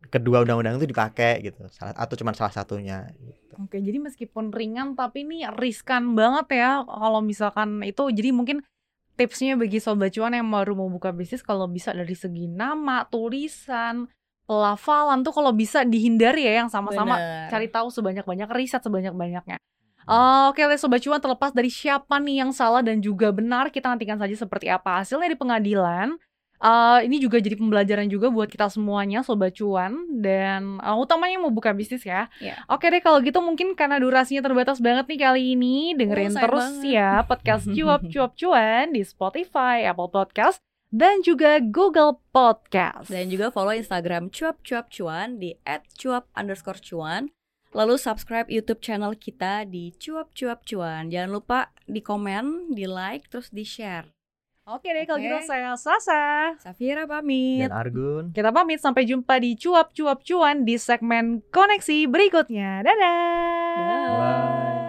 kedua 0.08 0.42
undang-undang 0.42 0.80
itu 0.80 0.88
dipakai 0.90 1.44
gitu 1.44 1.68
salah 1.70 1.94
atau 1.94 2.14
cuma 2.18 2.34
salah 2.34 2.50
satunya 2.50 3.06
gitu. 3.20 3.54
Oke, 3.60 3.78
jadi 3.78 4.00
meskipun 4.00 4.50
ringan 4.50 4.96
tapi 4.96 5.28
ini 5.28 5.44
riskan 5.60 6.16
banget 6.16 6.58
ya 6.58 6.70
kalau 6.82 7.20
misalkan 7.20 7.84
itu 7.84 8.08
jadi 8.08 8.32
mungkin 8.32 8.64
tipsnya 9.14 9.60
bagi 9.60 9.78
sobat 9.78 10.10
cuan 10.16 10.32
yang 10.32 10.48
baru 10.48 10.72
mau 10.72 10.88
buka 10.88 11.12
bisnis 11.12 11.44
kalau 11.44 11.68
bisa 11.68 11.92
dari 11.92 12.16
segi 12.16 12.48
nama, 12.48 13.04
tulisan, 13.06 14.08
pelafalan 14.48 15.20
tuh 15.22 15.36
kalau 15.36 15.52
bisa 15.52 15.84
dihindari 15.84 16.48
ya 16.48 16.64
yang 16.64 16.70
sama-sama 16.72 17.20
Bener. 17.20 17.48
cari 17.52 17.68
tahu 17.68 17.88
sebanyak-banyak 17.92 18.48
riset 18.50 18.82
sebanyak-banyaknya. 18.82 19.60
Eh, 20.02 20.44
Oke, 20.50 20.66
Les 20.66 20.82
Sobat 20.82 20.98
Cuan 20.98 21.22
terlepas 21.22 21.54
dari 21.54 21.70
siapa 21.70 22.18
nih 22.18 22.42
yang 22.42 22.50
salah 22.50 22.82
dan 22.82 22.98
juga 22.98 23.30
benar, 23.30 23.70
kita 23.70 23.86
nantikan 23.86 24.18
saja 24.18 24.34
seperti 24.34 24.66
apa 24.66 24.98
hasilnya 24.98 25.30
di 25.30 25.38
pengadilan. 25.38 26.18
Eh, 26.62 27.10
ini 27.10 27.18
juga 27.18 27.42
jadi 27.42 27.58
pembelajaran 27.58 28.06
juga 28.06 28.30
buat 28.30 28.46
kita 28.46 28.70
semuanya 28.70 29.26
Sobat 29.26 29.50
Cuan 29.58 29.98
dan 30.22 30.78
eh, 30.78 30.94
utamanya 30.94 31.42
mau 31.42 31.50
buka 31.50 31.74
bisnis 31.74 32.06
ya. 32.06 32.30
Iya. 32.38 32.62
Oke 32.70 32.86
deh 32.86 33.02
kalau 33.02 33.18
gitu 33.18 33.42
mungkin 33.42 33.74
karena 33.74 33.98
durasinya 33.98 34.46
terbatas 34.46 34.78
banget 34.78 35.10
nih 35.10 35.20
kali 35.26 35.42
ini 35.58 35.98
dengerin 35.98 36.38
Oh, 36.38 36.38
terus 36.38 36.66
banget. 36.78 36.94
ya 36.94 37.10
podcast 37.26 37.66
cuap 37.74 38.06
cuap 38.06 38.32
cuan 38.38 38.94
di 38.94 39.02
Spotify, 39.02 39.82
Apple 39.90 40.06
Podcast 40.14 40.62
dan 40.94 41.18
juga 41.26 41.58
Google 41.58 42.22
Podcast. 42.30 43.10
Dan 43.10 43.26
juga 43.26 43.50
follow 43.50 43.74
Instagram 43.74 44.30
cuap 44.30 44.62
cuap 44.62 44.86
cuan 44.86 45.42
di 45.42 45.58
@cuap 45.98 46.30
underscore 46.38 46.78
cuan. 46.78 47.34
Lalu 47.74 47.98
subscribe 47.98 48.46
YouTube 48.46 48.78
channel 48.78 49.18
kita 49.18 49.66
di 49.66 49.90
cuap 49.98 50.30
cuap 50.30 50.62
cuan. 50.62 51.10
Jangan 51.10 51.30
lupa 51.32 51.74
di 51.90 51.98
komen, 52.04 52.70
di 52.70 52.86
like, 52.86 53.26
terus 53.32 53.50
di 53.50 53.66
share. 53.66 54.12
Oke 54.62 54.94
deh 54.94 55.02
kalau 55.10 55.18
gitu 55.18 55.42
saya 55.42 55.74
Sasa. 55.74 56.54
Safira 56.62 57.02
pamit. 57.02 57.66
dan 57.66 57.74
Argun 57.74 58.30
Kita 58.30 58.54
pamit 58.54 58.78
sampai 58.78 59.02
jumpa 59.02 59.42
di 59.42 59.58
cuap 59.58 59.90
cuap 59.90 60.22
cuan 60.22 60.62
di 60.62 60.78
segmen 60.78 61.42
koneksi 61.50 62.06
berikutnya. 62.06 62.86
Dadah. 62.86 63.74
Dah. 63.74 64.06
Wah. 64.14 64.81